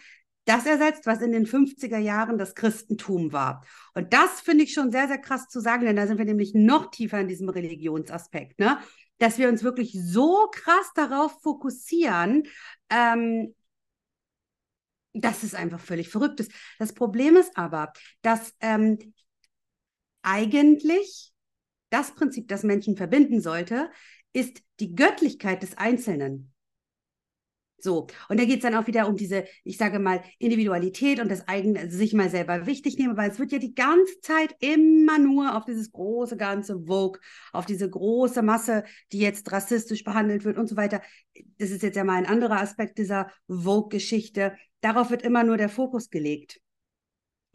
das 0.45 0.65
ersetzt, 0.65 1.05
was 1.05 1.21
in 1.21 1.31
den 1.31 1.45
50er 1.45 1.97
Jahren 1.97 2.37
das 2.37 2.53
Christentum 2.55 3.31
war. 3.31 3.65
Und 3.93 4.11
das 4.11 4.41
finde 4.41 4.65
ich 4.65 4.73
schon 4.73 4.91
sehr, 4.91 5.07
sehr 5.07 5.19
krass 5.19 5.47
zu 5.47 5.61
sagen, 5.61 5.85
denn 5.85 5.95
da 5.95 6.05
sind 6.05 6.17
wir 6.17 6.25
nämlich 6.25 6.53
noch 6.53 6.91
tiefer 6.91 7.19
in 7.21 7.29
diesem 7.29 7.47
Religionsaspekt, 7.47 8.59
ne? 8.59 8.77
Dass 9.19 9.37
wir 9.37 9.47
uns 9.47 9.63
wirklich 9.63 9.97
so 10.03 10.47
krass 10.51 10.91
darauf 10.95 11.39
fokussieren, 11.41 12.43
ähm, 12.89 13.53
dass 15.13 15.43
es 15.43 15.53
einfach 15.53 15.79
völlig 15.79 16.09
verrückt 16.09 16.39
ist. 16.39 16.51
Das 16.79 16.93
Problem 16.93 17.37
ist 17.37 17.55
aber, 17.55 17.93
dass 18.21 18.53
ähm, 18.59 18.97
eigentlich 20.21 21.31
das 21.89 22.15
Prinzip, 22.15 22.47
das 22.47 22.63
Menschen 22.63 22.97
verbinden 22.97 23.41
sollte, 23.41 23.89
ist 24.33 24.63
die 24.79 24.95
Göttlichkeit 24.95 25.61
des 25.61 25.77
Einzelnen. 25.77 26.53
So, 27.83 28.07
und 28.29 28.39
da 28.39 28.45
geht 28.45 28.57
es 28.57 28.61
dann 28.61 28.75
auch 28.75 28.87
wieder 28.87 29.09
um 29.09 29.17
diese, 29.17 29.43
ich 29.65 29.77
sage 29.77 29.99
mal, 29.99 30.23
Individualität 30.39 31.19
und 31.19 31.29
das 31.29 31.49
eigene, 31.49 31.81
also 31.81 31.97
sich 31.97 32.13
mal 32.13 32.29
selber 32.29 32.65
wichtig 32.65 32.97
nehmen, 32.97 33.17
weil 33.17 33.29
es 33.29 33.39
wird 33.39 33.51
ja 33.51 33.59
die 33.59 33.75
ganze 33.75 34.21
Zeit 34.21 34.55
immer 34.59 35.19
nur 35.19 35.57
auf 35.57 35.65
dieses 35.65 35.91
große 35.91 36.37
ganze 36.37 36.85
Vogue, 36.85 37.19
auf 37.51 37.65
diese 37.65 37.89
große 37.89 38.41
Masse, 38.41 38.85
die 39.11 39.19
jetzt 39.19 39.51
rassistisch 39.51 40.05
behandelt 40.05 40.45
wird 40.45 40.57
und 40.57 40.67
so 40.67 40.77
weiter. 40.77 41.01
Das 41.57 41.71
ist 41.71 41.83
jetzt 41.83 41.97
ja 41.97 42.05
mal 42.05 42.15
ein 42.15 42.25
anderer 42.25 42.61
Aspekt 42.61 42.97
dieser 42.97 43.29
Vogue-Geschichte. 43.49 44.55
Darauf 44.83 45.09
wird 45.09 45.21
immer 45.21 45.43
nur 45.43 45.55
der 45.55 45.69
Fokus 45.69 46.09
gelegt. 46.09 46.59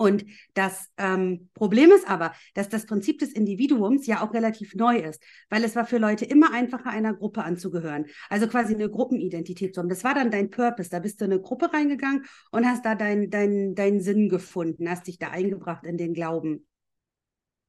Und 0.00 0.24
das 0.54 0.88
ähm, 0.96 1.50
Problem 1.54 1.90
ist 1.90 2.08
aber, 2.08 2.32
dass 2.54 2.68
das 2.68 2.86
Prinzip 2.86 3.18
des 3.18 3.32
Individuums 3.32 4.06
ja 4.06 4.22
auch 4.22 4.32
relativ 4.32 4.74
neu 4.76 4.96
ist, 4.96 5.20
weil 5.50 5.64
es 5.64 5.74
war 5.74 5.86
für 5.86 5.98
Leute 5.98 6.24
immer 6.24 6.54
einfacher, 6.54 6.90
einer 6.90 7.12
Gruppe 7.14 7.42
anzugehören. 7.42 8.06
Also 8.30 8.46
quasi 8.46 8.74
eine 8.74 8.88
Gruppenidentität 8.88 9.74
zu 9.74 9.80
haben. 9.80 9.88
Das 9.88 10.04
war 10.04 10.14
dann 10.14 10.30
dein 10.30 10.50
Purpose. 10.50 10.88
Da 10.88 11.00
bist 11.00 11.20
du 11.20 11.24
in 11.24 11.32
eine 11.32 11.40
Gruppe 11.42 11.72
reingegangen 11.72 12.24
und 12.52 12.64
hast 12.64 12.84
da 12.84 12.94
deinen 12.94 13.28
dein, 13.28 13.74
dein 13.74 14.00
Sinn 14.00 14.28
gefunden, 14.28 14.88
hast 14.88 15.08
dich 15.08 15.18
da 15.18 15.30
eingebracht 15.30 15.84
in 15.84 15.98
den 15.98 16.14
Glauben. 16.14 16.66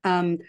Ähm, 0.03 0.43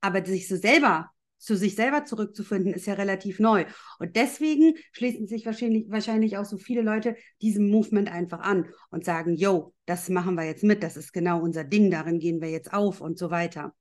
aber 0.00 0.26
sich 0.26 0.48
so 0.48 0.56
selber, 0.56 1.13
zu 1.44 1.56
sich 1.56 1.74
selber 1.74 2.04
zurückzufinden, 2.04 2.72
ist 2.72 2.86
ja 2.86 2.94
relativ 2.94 3.38
neu. 3.38 3.64
Und 3.98 4.16
deswegen 4.16 4.74
schließen 4.92 5.26
sich 5.26 5.46
wahrscheinlich, 5.46 5.86
wahrscheinlich 5.88 6.36
auch 6.36 6.44
so 6.44 6.56
viele 6.56 6.82
Leute 6.82 7.16
diesem 7.42 7.70
Movement 7.70 8.10
einfach 8.10 8.40
an 8.40 8.68
und 8.90 9.04
sagen, 9.04 9.34
yo, 9.34 9.74
das 9.86 10.08
machen 10.08 10.34
wir 10.34 10.44
jetzt 10.44 10.64
mit, 10.64 10.82
das 10.82 10.96
ist 10.96 11.12
genau 11.12 11.40
unser 11.40 11.64
Ding, 11.64 11.90
darin 11.90 12.18
gehen 12.18 12.40
wir 12.40 12.50
jetzt 12.50 12.72
auf 12.72 13.00
und 13.00 13.18
so 13.18 13.30
weiter. 13.30 13.74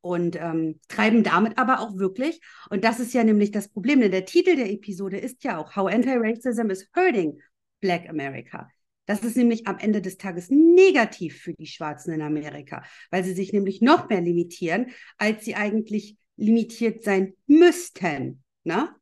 Und 0.00 0.36
ähm, 0.36 0.78
treiben 0.88 1.24
damit 1.24 1.58
aber 1.58 1.80
auch 1.80 1.96
wirklich, 1.96 2.40
und 2.70 2.84
das 2.84 3.00
ist 3.00 3.14
ja 3.14 3.24
nämlich 3.24 3.50
das 3.50 3.68
Problem, 3.68 4.00
denn 4.00 4.12
der 4.12 4.26
Titel 4.26 4.54
der 4.54 4.70
Episode 4.70 5.18
ist 5.18 5.42
ja 5.44 5.58
auch 5.58 5.74
How 5.74 5.90
Anti-Racism 5.90 6.70
is 6.70 6.88
Hurting 6.94 7.40
Black 7.80 8.08
America. 8.08 8.68
Das 9.08 9.24
ist 9.24 9.38
nämlich 9.38 9.66
am 9.66 9.78
Ende 9.78 10.02
des 10.02 10.18
Tages 10.18 10.50
negativ 10.50 11.40
für 11.40 11.54
die 11.54 11.66
Schwarzen 11.66 12.12
in 12.12 12.20
Amerika, 12.20 12.84
weil 13.10 13.24
sie 13.24 13.32
sich 13.32 13.54
nämlich 13.54 13.80
noch 13.80 14.10
mehr 14.10 14.20
limitieren, 14.20 14.88
als 15.16 15.46
sie 15.46 15.54
eigentlich 15.54 16.17
limitiert 16.38 17.04
sein 17.04 17.34
müssten, 17.46 18.42
ne? 18.64 18.94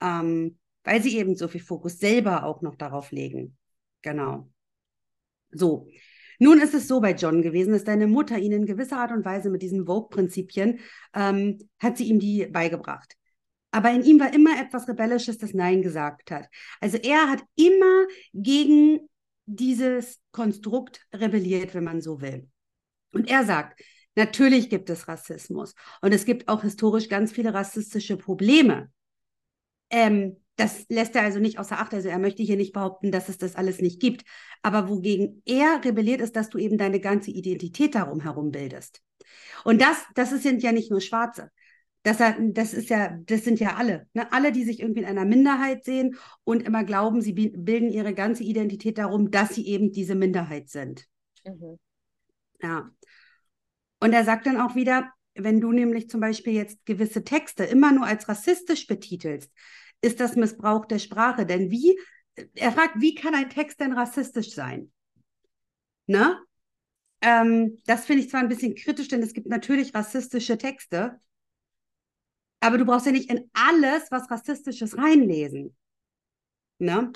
Ähm, 0.00 0.58
weil 0.82 1.02
sie 1.02 1.16
eben 1.16 1.36
so 1.36 1.46
viel 1.48 1.62
Fokus 1.62 1.98
selber 1.98 2.44
auch 2.44 2.60
noch 2.60 2.74
darauf 2.74 3.10
legen. 3.10 3.56
Genau. 4.02 4.50
So. 5.50 5.88
Nun 6.40 6.60
ist 6.60 6.74
es 6.74 6.88
so 6.88 7.00
bei 7.00 7.12
John 7.12 7.42
gewesen, 7.42 7.72
dass 7.72 7.84
deine 7.84 8.06
Mutter 8.06 8.36
ihn 8.38 8.52
in 8.52 8.66
gewisser 8.66 8.98
Art 8.98 9.12
und 9.12 9.24
Weise 9.24 9.50
mit 9.50 9.62
diesen 9.62 9.86
Vogue-Prinzipien, 9.86 10.80
ähm, 11.14 11.58
hat 11.78 11.96
sie 11.96 12.04
ihm 12.04 12.18
die 12.18 12.46
beigebracht. 12.46 13.14
Aber 13.70 13.90
in 13.92 14.02
ihm 14.02 14.20
war 14.20 14.32
immer 14.34 14.60
etwas 14.60 14.88
Rebellisches, 14.88 15.38
das 15.38 15.54
Nein 15.54 15.82
gesagt 15.82 16.30
hat. 16.30 16.48
Also 16.80 16.98
er 16.98 17.30
hat 17.30 17.42
immer 17.54 18.06
gegen 18.32 19.08
dieses 19.46 20.20
Konstrukt 20.32 21.06
rebelliert, 21.12 21.74
wenn 21.74 21.84
man 21.84 22.00
so 22.00 22.20
will. 22.20 22.48
Und 23.12 23.28
er 23.28 23.44
sagt, 23.44 23.80
natürlich 24.14 24.70
gibt 24.70 24.90
es 24.90 25.08
Rassismus 25.08 25.74
und 26.00 26.12
es 26.12 26.24
gibt 26.24 26.48
auch 26.48 26.62
historisch 26.62 27.08
ganz 27.08 27.32
viele 27.32 27.54
rassistische 27.54 28.16
Probleme. 28.16 28.90
Ähm, 29.90 30.36
das 30.56 30.86
lässt 30.88 31.16
er 31.16 31.22
also 31.22 31.40
nicht 31.40 31.58
außer 31.58 31.78
Acht. 31.78 31.94
Also 31.94 32.08
er 32.08 32.18
möchte 32.18 32.42
hier 32.42 32.56
nicht 32.56 32.72
behaupten, 32.72 33.10
dass 33.10 33.28
es 33.28 33.38
das 33.38 33.56
alles 33.56 33.80
nicht 33.80 34.00
gibt. 34.00 34.24
Aber 34.62 34.88
wogegen 34.88 35.42
er 35.44 35.84
rebelliert, 35.84 36.20
ist, 36.20 36.36
dass 36.36 36.48
du 36.48 36.58
eben 36.58 36.78
deine 36.78 37.00
ganze 37.00 37.30
Identität 37.30 37.94
darum 37.94 38.20
herum 38.20 38.50
bildest. 38.50 39.02
Und 39.64 39.80
das, 39.80 39.96
das 40.14 40.30
sind 40.30 40.62
ja 40.62 40.72
nicht 40.72 40.90
nur 40.90 41.00
Schwarze. 41.00 41.50
Das, 42.02 42.18
das 42.18 42.74
ist 42.74 42.90
ja, 42.90 43.16
das 43.24 43.44
sind 43.44 43.58
ja 43.60 43.76
alle. 43.76 44.06
Ne? 44.12 44.30
Alle, 44.30 44.52
die 44.52 44.62
sich 44.62 44.80
irgendwie 44.80 45.00
in 45.00 45.06
einer 45.06 45.24
Minderheit 45.24 45.84
sehen 45.84 46.16
und 46.44 46.62
immer 46.62 46.84
glauben, 46.84 47.22
sie 47.22 47.32
bilden 47.32 47.90
ihre 47.90 48.12
ganze 48.12 48.44
Identität 48.44 48.98
darum, 48.98 49.30
dass 49.30 49.54
sie 49.54 49.66
eben 49.66 49.90
diese 49.90 50.14
Minderheit 50.14 50.68
sind. 50.68 51.06
Mhm. 51.44 51.78
Ja. 52.62 52.90
Und 54.04 54.12
er 54.12 54.22
sagt 54.22 54.44
dann 54.44 54.60
auch 54.60 54.74
wieder, 54.74 55.10
wenn 55.34 55.62
du 55.62 55.72
nämlich 55.72 56.10
zum 56.10 56.20
Beispiel 56.20 56.52
jetzt 56.52 56.84
gewisse 56.84 57.24
Texte 57.24 57.64
immer 57.64 57.90
nur 57.90 58.04
als 58.04 58.28
rassistisch 58.28 58.86
betitelst, 58.86 59.50
ist 60.02 60.20
das 60.20 60.36
Missbrauch 60.36 60.84
der 60.84 60.98
Sprache. 60.98 61.46
Denn 61.46 61.70
wie, 61.70 61.98
er 62.54 62.70
fragt, 62.72 63.00
wie 63.00 63.14
kann 63.14 63.34
ein 63.34 63.48
Text 63.48 63.80
denn 63.80 63.94
rassistisch 63.94 64.50
sein? 64.50 64.92
Ne? 66.06 66.38
Ähm, 67.22 67.80
das 67.86 68.04
finde 68.04 68.22
ich 68.22 68.28
zwar 68.28 68.40
ein 68.40 68.50
bisschen 68.50 68.74
kritisch, 68.74 69.08
denn 69.08 69.22
es 69.22 69.32
gibt 69.32 69.46
natürlich 69.46 69.94
rassistische 69.94 70.58
Texte, 70.58 71.18
aber 72.60 72.76
du 72.76 72.84
brauchst 72.84 73.06
ja 73.06 73.12
nicht 73.12 73.30
in 73.30 73.50
alles 73.54 74.10
was 74.10 74.30
Rassistisches 74.30 74.98
reinlesen. 74.98 75.74
Ne? 76.76 77.10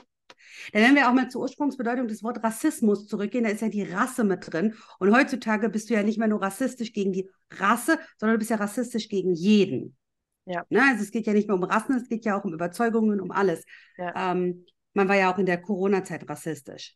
Dann 0.73 0.83
wenn 0.83 0.95
wir 0.95 1.09
auch 1.09 1.15
mal 1.15 1.29
zur 1.29 1.43
Ursprungsbedeutung 1.43 2.09
des 2.09 2.23
Wortes 2.23 2.43
Rassismus 2.43 3.07
zurückgehen, 3.07 3.45
da 3.45 3.51
ist 3.51 3.63
ja 3.63 3.69
die 3.69 3.83
Rasse 3.83 4.25
mit 4.25 4.53
drin. 4.53 4.75
Und 4.99 5.15
heutzutage 5.15 5.69
bist 5.69 5.91
du 5.91 5.95
ja 5.95 6.03
nicht 6.03 6.19
mehr 6.19 6.29
nur 6.29 6.43
rassistisch 6.43 6.93
gegen 6.93 7.13
die 7.13 7.29
Rasse, 7.53 7.99
sondern 8.19 8.35
du 8.35 8.39
bist 8.39 8.51
ja 8.51 8.57
rassistisch 8.57 9.09
gegen 9.09 9.35
jeden. 9.35 9.97
Ja. 10.45 10.65
Ne? 10.71 10.83
Also 10.91 11.03
es 11.03 11.11
geht 11.11 11.27
ja 11.27 11.33
nicht 11.33 11.49
nur 11.49 11.57
um 11.59 11.65
Rassen, 11.65 11.97
es 11.97 12.09
geht 12.09 12.25
ja 12.25 12.39
auch 12.39 12.45
um 12.45 12.55
Überzeugungen, 12.55 13.21
um 13.21 13.31
alles. 13.31 13.65
Ja. 13.97 14.33
Ähm, 14.33 14.65
man 14.95 15.09
war 15.09 15.17
ja 15.17 15.33
auch 15.33 15.39
in 15.39 15.47
der 15.47 15.61
Corona-Zeit 15.61 16.29
rassistisch. 16.29 16.95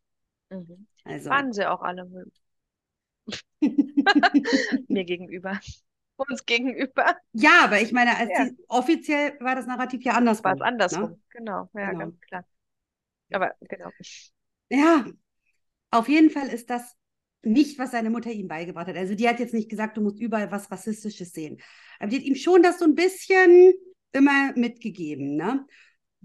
Mhm. 0.50 0.86
Also. 1.04 1.30
Waren 1.30 1.52
sie 1.52 1.66
auch 1.68 1.82
alle 1.82 2.08
mir 4.88 5.04
gegenüber. 5.04 5.60
Uns 6.16 6.44
gegenüber. 6.44 7.16
ja, 7.32 7.64
aber 7.64 7.80
ich 7.80 7.92
meine, 7.92 8.10
Ja. 8.10 8.44
die, 8.44 8.56
offiziell 8.68 9.34
war 9.40 9.54
das 9.54 9.66
Narrativ 9.66 10.02
ja 10.04 10.12
andersrum. 10.12 10.44
War 10.44 10.54
es 10.54 10.60
andersrum. 10.60 11.10
Ne? 11.10 11.18
Genau, 11.30 11.68
ja, 11.74 11.86
Genau. 11.90 11.98
ganz 11.98 12.20
klar. 12.20 12.44
Aber 13.32 13.52
genau. 13.60 13.90
Ja, 14.70 15.06
auf 15.90 16.08
jeden 16.08 16.30
Fall 16.30 16.48
ist 16.48 16.70
das 16.70 16.96
nicht, 17.42 17.78
was 17.78 17.90
seine 17.90 18.10
Mutter 18.10 18.30
ihm 18.30 18.48
beigebracht 18.48 18.86
hat. 18.86 18.96
Also 18.96 19.14
die 19.14 19.28
hat 19.28 19.40
jetzt 19.40 19.54
nicht 19.54 19.68
gesagt, 19.68 19.96
du 19.96 20.00
musst 20.00 20.20
überall 20.20 20.50
was 20.50 20.70
Rassistisches 20.70 21.32
sehen. 21.32 21.60
Aber 21.98 22.08
die 22.08 22.16
hat 22.16 22.24
ihm 22.24 22.36
schon 22.36 22.62
das 22.62 22.78
so 22.78 22.84
ein 22.84 22.94
bisschen 22.94 23.72
immer 24.12 24.52
mitgegeben. 24.54 25.36
Ne? 25.36 25.66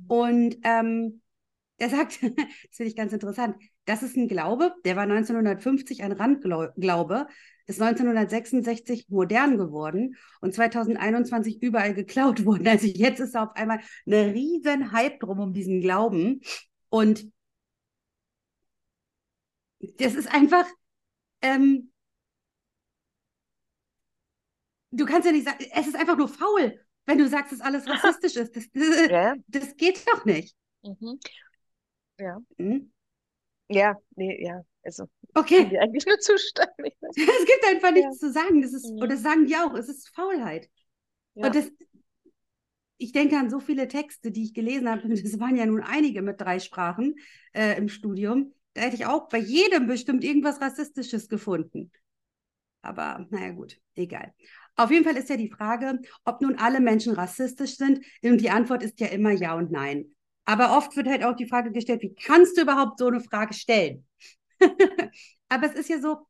Und 0.08 0.58
ähm, 0.64 1.22
er 1.78 1.90
sagt, 1.90 2.22
das 2.22 2.32
finde 2.72 2.90
ich 2.90 2.96
ganz 2.96 3.14
interessant, 3.14 3.56
das 3.86 4.04
ist 4.04 4.18
ein 4.18 4.28
Glaube, 4.28 4.74
der 4.86 4.96
war 4.96 5.04
1950 5.04 6.04
ein 6.04 6.12
Randglaube, 6.12 7.28
ist 7.66 7.82
1966 7.82 9.08
modern 9.10 9.58
geworden 9.58 10.16
und 10.42 10.54
2021 10.54 11.62
überall 11.62 11.94
geklaut 11.94 12.46
worden. 12.46 12.68
Also 12.68 12.88
jetzt 12.88 13.20
ist 13.20 13.36
da 13.36 13.46
auf 13.46 13.56
einmal 13.56 13.80
eine 14.06 14.34
riesen 14.34 14.92
Hype 14.92 15.20
drum 15.20 15.40
um 15.40 15.54
diesen 15.54 15.82
Glauben. 15.82 16.42
Und 16.98 17.32
das 20.00 20.16
ist 20.16 20.28
einfach, 20.34 20.66
ähm, 21.42 21.92
du 24.92 25.06
kannst 25.06 25.26
ja 25.26 25.32
nicht 25.32 25.46
sagen, 25.46 25.64
es 25.74 25.88
ist 25.88 25.96
einfach 25.96 26.18
nur 26.18 26.28
faul, 26.28 26.80
wenn 27.06 27.18
du 27.18 27.28
sagst, 27.28 27.52
dass 27.54 27.62
alles 27.62 27.88
rassistisch 27.88 28.36
ist. 28.36 28.56
Das, 28.56 28.66
das, 28.74 28.84
Ja. 29.12 29.36
das 29.48 29.76
geht 29.78 30.06
doch 30.08 30.26
nicht. 30.26 30.56
Mhm. 30.84 31.20
Ja. 32.20 32.38
Hm? 32.58 32.92
Ja, 33.70 33.96
nee, 34.16 34.44
ja. 34.44 34.62
Also, 34.84 35.06
kann 35.34 35.44
Okay, 35.44 35.66
dir 35.70 35.82
eigentlich 35.82 36.06
nur 36.06 36.20
zustimmen. 36.20 36.70
Ich 36.86 36.96
es 37.04 37.46
gibt 37.46 37.66
einfach 37.68 37.90
Ja. 37.90 37.94
nichts 37.94 38.20
zu 38.20 38.32
sagen. 38.32 38.62
Das 38.62 38.74
ist, 38.74 38.92
Mhm. 38.92 39.00
und 39.02 39.12
das 39.12 39.22
sagen 39.22 39.46
die 39.46 39.56
auch, 39.56 39.74
es 39.76 39.90
ist 39.90 40.10
Faulheit. 40.16 40.70
Ja. 41.36 41.48
Und 41.48 41.56
das, 41.56 41.70
ich 43.08 43.14
denke 43.14 43.38
an 43.38 43.50
so 43.50 43.62
viele 43.62 43.88
Texte, 43.88 44.32
die 44.32 44.44
ich 44.44 44.54
gelesen 44.54 44.90
habe. 44.90 45.08
Das 45.08 45.40
waren 45.40 45.56
ja 45.56 45.66
nun 45.66 45.82
einige 45.82 46.22
mit 46.22 46.42
drei 46.42 46.60
Sprachen 46.60 47.16
äh, 47.54 47.78
im 47.78 47.88
Studium. 47.88 48.54
Da 48.74 48.82
hätte 48.82 48.98
ich 48.98 49.06
auch 49.06 49.30
bei 49.30 49.38
jedem 49.38 49.88
bestimmt 49.88 50.26
irgendwas 50.26 50.60
Rassistisches 50.60 51.30
gefunden. 51.30 51.90
Aber 52.82 53.26
naja, 53.30 53.52
gut, 53.52 53.80
egal. 53.96 54.34
Auf 54.76 54.92
jeden 54.92 55.06
Fall 55.06 55.16
ist 55.16 55.30
ja 55.30 55.38
die 55.38 55.50
Frage, 55.50 56.00
ob 56.26 56.42
nun 56.42 56.58
alle 56.58 56.82
Menschen 56.82 57.14
rassistisch 57.14 57.78
sind. 57.78 58.06
Und 58.22 58.42
die 58.42 58.50
Antwort 58.50 58.84
ist 58.84 59.00
ja 59.00 59.08
immer 59.08 59.32
ja 59.32 59.56
und 59.56 59.72
nein. 59.72 60.14
Aber 60.44 60.78
oft 60.78 60.98
wird 60.98 61.08
halt 61.08 61.24
auch 61.24 61.36
die 61.36 61.48
Frage 61.48 61.72
gestellt, 61.72 62.02
wie 62.02 62.14
kannst 62.14 62.58
du 62.58 62.62
überhaupt 62.64 63.00
so 63.00 63.08
eine 63.08 63.22
Frage 63.22 63.54
stellen? 63.54 64.06
Aber 65.48 65.66
es 65.66 65.76
ist 65.76 65.88
ja 65.88 66.02
so, 66.02 66.28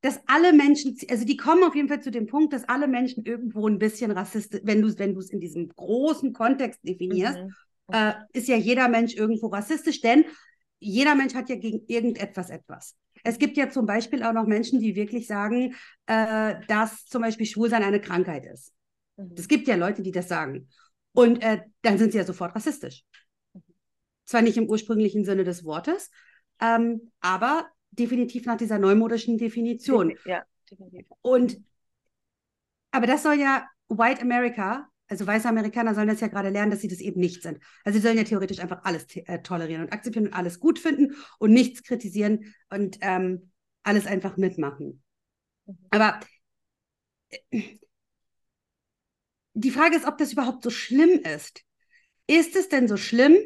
dass 0.00 0.20
alle 0.26 0.52
Menschen, 0.52 0.96
also 1.10 1.24
die 1.24 1.36
kommen 1.36 1.64
auf 1.64 1.74
jeden 1.74 1.88
Fall 1.88 2.00
zu 2.00 2.10
dem 2.10 2.26
Punkt, 2.26 2.52
dass 2.52 2.68
alle 2.68 2.86
Menschen 2.86 3.24
irgendwo 3.24 3.66
ein 3.66 3.78
bisschen 3.78 4.10
rassistisch, 4.10 4.60
wenn 4.62 4.80
du 4.80 4.96
wenn 4.98 5.14
du 5.14 5.20
es 5.20 5.30
in 5.30 5.40
diesem 5.40 5.68
großen 5.68 6.32
Kontext 6.32 6.80
definierst, 6.84 7.38
mhm. 7.38 7.54
äh, 7.92 8.14
ist 8.32 8.48
ja 8.48 8.56
jeder 8.56 8.88
Mensch 8.88 9.14
irgendwo 9.14 9.48
rassistisch, 9.48 10.00
denn 10.00 10.24
jeder 10.78 11.16
Mensch 11.16 11.34
hat 11.34 11.48
ja 11.48 11.56
gegen 11.56 11.82
irgendetwas 11.88 12.50
etwas. 12.50 12.94
Es 13.24 13.38
gibt 13.40 13.56
ja 13.56 13.68
zum 13.68 13.86
Beispiel 13.86 14.22
auch 14.22 14.32
noch 14.32 14.46
Menschen, 14.46 14.78
die 14.78 14.94
wirklich 14.94 15.26
sagen, 15.26 15.74
äh, 16.06 16.54
dass 16.68 17.04
zum 17.06 17.22
Beispiel 17.22 17.46
Schwulsein 17.46 17.82
eine 17.82 18.00
Krankheit 18.00 18.46
ist. 18.46 18.72
Mhm. 19.16 19.34
Es 19.36 19.48
gibt 19.48 19.66
ja 19.66 19.74
Leute, 19.74 20.02
die 20.02 20.12
das 20.12 20.28
sagen. 20.28 20.68
Und 21.12 21.42
äh, 21.42 21.62
dann 21.82 21.98
sind 21.98 22.12
sie 22.12 22.18
ja 22.18 22.24
sofort 22.24 22.54
rassistisch. 22.54 23.02
Mhm. 23.52 23.62
Zwar 24.26 24.42
nicht 24.42 24.56
im 24.56 24.68
ursprünglichen 24.68 25.24
Sinne 25.24 25.42
des 25.42 25.64
Wortes, 25.64 26.10
ähm, 26.60 27.10
aber 27.20 27.68
definitiv 27.90 28.46
nach 28.46 28.56
dieser 28.56 28.78
neumodischen 28.78 29.38
Definition. 29.38 30.14
Ja, 30.24 30.44
definitiv. 30.70 31.06
Und 31.22 31.58
aber 32.90 33.06
das 33.06 33.22
soll 33.22 33.38
ja 33.38 33.66
White 33.88 34.22
America, 34.22 34.88
also 35.08 35.26
weiße 35.26 35.48
Amerikaner 35.48 35.94
sollen 35.94 36.08
das 36.08 36.20
ja 36.20 36.28
gerade 36.28 36.50
lernen, 36.50 36.70
dass 36.70 36.80
sie 36.80 36.88
das 36.88 37.00
eben 37.00 37.20
nicht 37.20 37.42
sind. 37.42 37.58
Also 37.84 37.98
sie 37.98 38.02
sollen 38.02 38.18
ja 38.18 38.24
theoretisch 38.24 38.60
einfach 38.60 38.84
alles 38.84 39.06
äh, 39.16 39.40
tolerieren 39.40 39.82
und 39.82 39.92
akzeptieren 39.92 40.26
und 40.26 40.34
alles 40.34 40.60
gut 40.60 40.78
finden 40.78 41.16
und 41.38 41.52
nichts 41.52 41.82
kritisieren 41.82 42.54
und 42.70 42.98
ähm, 43.00 43.50
alles 43.82 44.06
einfach 44.06 44.36
mitmachen. 44.36 45.02
Mhm. 45.66 45.78
Aber 45.90 46.20
äh, 47.30 47.78
die 49.54 49.70
Frage 49.70 49.96
ist, 49.96 50.06
ob 50.06 50.18
das 50.18 50.32
überhaupt 50.32 50.62
so 50.62 50.70
schlimm 50.70 51.20
ist. 51.34 51.62
Ist 52.26 52.54
es 52.54 52.68
denn 52.68 52.86
so 52.86 52.96
schlimm, 52.96 53.36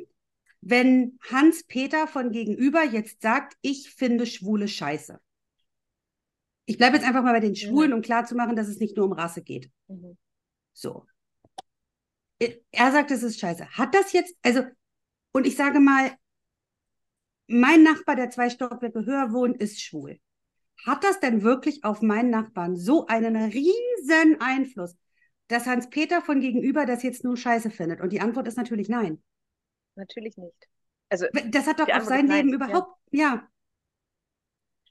wenn 0.62 1.18
Hans-Peter 1.29 2.07
von 2.07 2.31
gegenüber 2.31 2.85
jetzt 2.85 3.20
sagt, 3.20 3.57
ich 3.62 3.90
finde 3.90 4.27
Schwule 4.27 4.68
scheiße. 4.68 5.20
Ich 6.66 6.79
bleibe 6.79 6.96
jetzt 6.96 7.07
einfach 7.07 7.25
mal 7.25 7.33
bei 7.33 7.40
den 7.40 7.57
Schwulen, 7.57 7.90
mhm. 7.90 7.96
um 7.96 8.03
klarzumachen, 8.03 8.55
dass 8.55 8.68
es 8.68 8.79
nicht 8.79 8.96
nur 8.96 9.07
um 9.07 9.12
Rasse 9.12 9.42
geht. 9.42 9.70
Mhm. 9.88 10.16
So. 10.72 11.05
Er 12.38 12.92
sagt, 12.92 13.11
es 13.11 13.25
ist 13.25 13.40
scheiße. 13.40 13.70
Hat 13.70 13.94
das 13.94 14.12
jetzt, 14.12 14.37
also, 14.42 14.62
und 15.33 15.46
ich 15.46 15.57
sage 15.57 15.81
mal, 15.81 16.12
mein 17.48 17.83
Nachbar, 17.83 18.14
der 18.14 18.31
zwei 18.31 18.48
Stockwerke 18.48 19.05
höher 19.05 19.33
wohnt, 19.33 19.61
ist 19.61 19.81
schwul. 19.81 20.20
Hat 20.87 21.03
das 21.03 21.18
denn 21.18 21.42
wirklich 21.42 21.85
auf 21.85 22.03
meinen 22.03 22.31
Nachbarn 22.31 22.77
so 22.77 23.07
einen 23.07 23.37
riesen 23.37 24.40
Einfluss, 24.40 24.96
dass 25.48 25.66
Hans-Peter 25.66 26.22
von 26.22 26.40
gegenüber 26.40 26.87
das 26.87 27.03
jetzt 27.03 27.25
nur 27.25 27.37
scheiße 27.37 27.70
findet? 27.70 28.01
Und 28.01 28.12
die 28.12 28.20
Antwort 28.20 28.46
ist 28.46 28.57
natürlich 28.57 28.88
nein 28.88 29.22
natürlich 29.96 30.37
nicht. 30.37 30.68
Also, 31.09 31.26
das 31.48 31.66
hat 31.66 31.78
doch 31.78 31.88
auf 31.88 32.05
sein 32.05 32.26
Leben 32.26 32.50
nein. 32.50 32.55
überhaupt, 32.55 32.96
ja. 33.11 33.46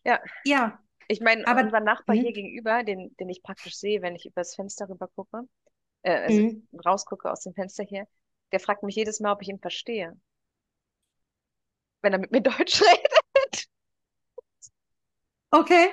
Ja. 0.03 0.19
Ja. 0.43 0.79
Ich 1.07 1.19
meine, 1.19 1.45
aber 1.45 1.61
unser 1.61 1.79
Nachbar 1.79 2.15
mh. 2.15 2.21
hier 2.21 2.31
gegenüber, 2.31 2.83
den, 2.83 3.15
den 3.17 3.29
ich 3.29 3.43
praktisch 3.43 3.75
sehe, 3.75 4.01
wenn 4.01 4.15
ich 4.15 4.25
übers 4.25 4.55
Fenster 4.55 4.87
rüber 4.87 5.07
gucke, 5.09 5.41
äh, 6.03 6.21
also 6.21 6.41
mhm. 6.41 6.67
rausgucke 6.85 7.29
aus 7.29 7.41
dem 7.41 7.53
Fenster 7.53 7.83
hier, 7.83 8.07
der 8.51 8.59
fragt 8.59 8.83
mich 8.83 8.95
jedes 8.95 9.19
Mal, 9.19 9.33
ob 9.33 9.41
ich 9.41 9.49
ihn 9.49 9.59
verstehe. 9.59 10.17
Wenn 12.01 12.13
er 12.13 12.19
mit 12.19 12.31
mir 12.31 12.41
Deutsch 12.41 12.81
redet. 12.81 13.67
Okay. 15.51 15.89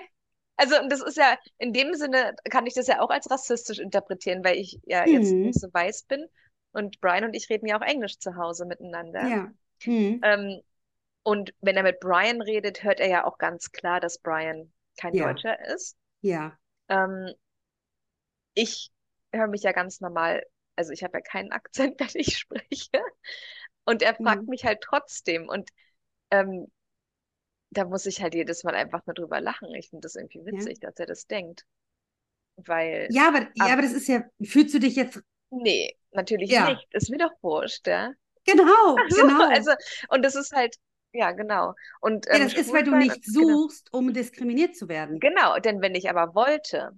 Also, 0.56 0.74
das 0.88 1.02
ist 1.02 1.16
ja, 1.16 1.38
in 1.58 1.72
dem 1.72 1.94
Sinne 1.94 2.34
kann 2.50 2.66
ich 2.66 2.74
das 2.74 2.86
ja 2.86 3.00
auch 3.00 3.10
als 3.10 3.30
rassistisch 3.30 3.78
interpretieren, 3.78 4.44
weil 4.44 4.56
ich 4.56 4.80
ja 4.84 5.06
mhm. 5.06 5.12
jetzt 5.12 5.32
nicht 5.32 5.60
so 5.60 5.68
weiß 5.72 6.04
bin 6.04 6.26
und 6.72 7.00
Brian 7.00 7.24
und 7.24 7.34
ich 7.34 7.48
reden 7.48 7.66
ja 7.66 7.78
auch 7.78 7.84
Englisch 7.84 8.18
zu 8.18 8.36
Hause 8.36 8.66
miteinander. 8.66 9.26
Ja. 9.26 9.52
Hm. 9.82 10.20
Ähm, 10.22 10.60
und 11.22 11.54
wenn 11.60 11.76
er 11.76 11.82
mit 11.82 12.00
Brian 12.00 12.40
redet, 12.40 12.82
hört 12.82 13.00
er 13.00 13.08
ja 13.08 13.24
auch 13.24 13.38
ganz 13.38 13.70
klar, 13.70 14.00
dass 14.00 14.18
Brian 14.18 14.72
kein 14.96 15.14
ja. 15.14 15.26
Deutscher 15.26 15.58
ist. 15.74 15.96
Ja. 16.20 16.58
Ähm, 16.88 17.32
ich 18.54 18.90
höre 19.32 19.46
mich 19.46 19.62
ja 19.62 19.72
ganz 19.72 20.00
normal, 20.00 20.42
also 20.76 20.92
ich 20.92 21.02
habe 21.02 21.18
ja 21.18 21.20
keinen 21.20 21.52
Akzent, 21.52 22.00
wenn 22.00 22.08
ich 22.14 22.38
spreche. 22.38 23.02
Und 23.84 24.02
er 24.02 24.14
fragt 24.14 24.42
mhm. 24.42 24.48
mich 24.48 24.64
halt 24.64 24.80
trotzdem. 24.82 25.48
Und 25.48 25.70
ähm, 26.30 26.66
da 27.70 27.84
muss 27.84 28.06
ich 28.06 28.22
halt 28.22 28.34
jedes 28.34 28.64
Mal 28.64 28.74
einfach 28.74 29.04
nur 29.06 29.14
drüber 29.14 29.40
lachen. 29.40 29.74
Ich 29.74 29.90
finde 29.90 30.02
das 30.02 30.14
irgendwie 30.14 30.44
witzig, 30.44 30.78
ja. 30.82 30.88
dass 30.88 30.98
er 30.98 31.06
das 31.06 31.26
denkt. 31.26 31.64
Weil. 32.56 33.08
Ja, 33.10 33.28
aber, 33.28 33.48
ja, 33.54 33.72
aber 33.72 33.82
das 33.82 33.92
ist 33.92 34.08
ja, 34.08 34.24
fühlst 34.42 34.74
du 34.74 34.80
dich 34.80 34.96
jetzt 34.96 35.22
Nee, 35.50 35.96
natürlich 36.12 36.50
ja. 36.50 36.70
nicht. 36.70 36.86
Ist 36.92 37.10
mir 37.10 37.18
doch 37.18 37.32
wurscht, 37.42 37.86
ja. 37.86 38.12
Genau, 38.44 38.96
also, 38.96 39.22
genau. 39.22 39.48
Also, 39.48 39.72
und 40.08 40.24
das 40.24 40.34
ist 40.34 40.52
halt, 40.52 40.76
ja, 41.12 41.32
genau. 41.32 41.74
Und, 42.00 42.26
ähm, 42.28 42.38
ja, 42.38 42.44
das 42.44 42.54
ist, 42.54 42.72
weil 42.72 42.84
du 42.84 42.96
nicht 42.96 43.22
genau. 43.24 43.46
suchst, 43.46 43.90
genau. 43.90 43.98
um 43.98 44.12
diskriminiert 44.12 44.76
zu 44.76 44.88
werden. 44.88 45.20
Genau, 45.20 45.58
denn 45.58 45.80
wenn 45.80 45.94
ich 45.94 46.10
aber 46.10 46.34
wollte, 46.34 46.92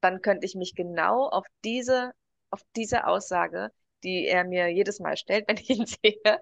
dann 0.00 0.20
könnte 0.20 0.46
ich 0.46 0.54
mich 0.54 0.74
genau 0.74 1.28
auf 1.28 1.46
diese, 1.64 2.12
auf 2.50 2.60
diese 2.76 3.06
Aussage, 3.06 3.70
die 4.02 4.26
er 4.26 4.44
mir 4.44 4.68
jedes 4.68 5.00
Mal 5.00 5.16
stellt, 5.16 5.48
wenn 5.48 5.56
ich 5.56 5.70
ihn 5.70 5.86
sehe, 5.86 6.40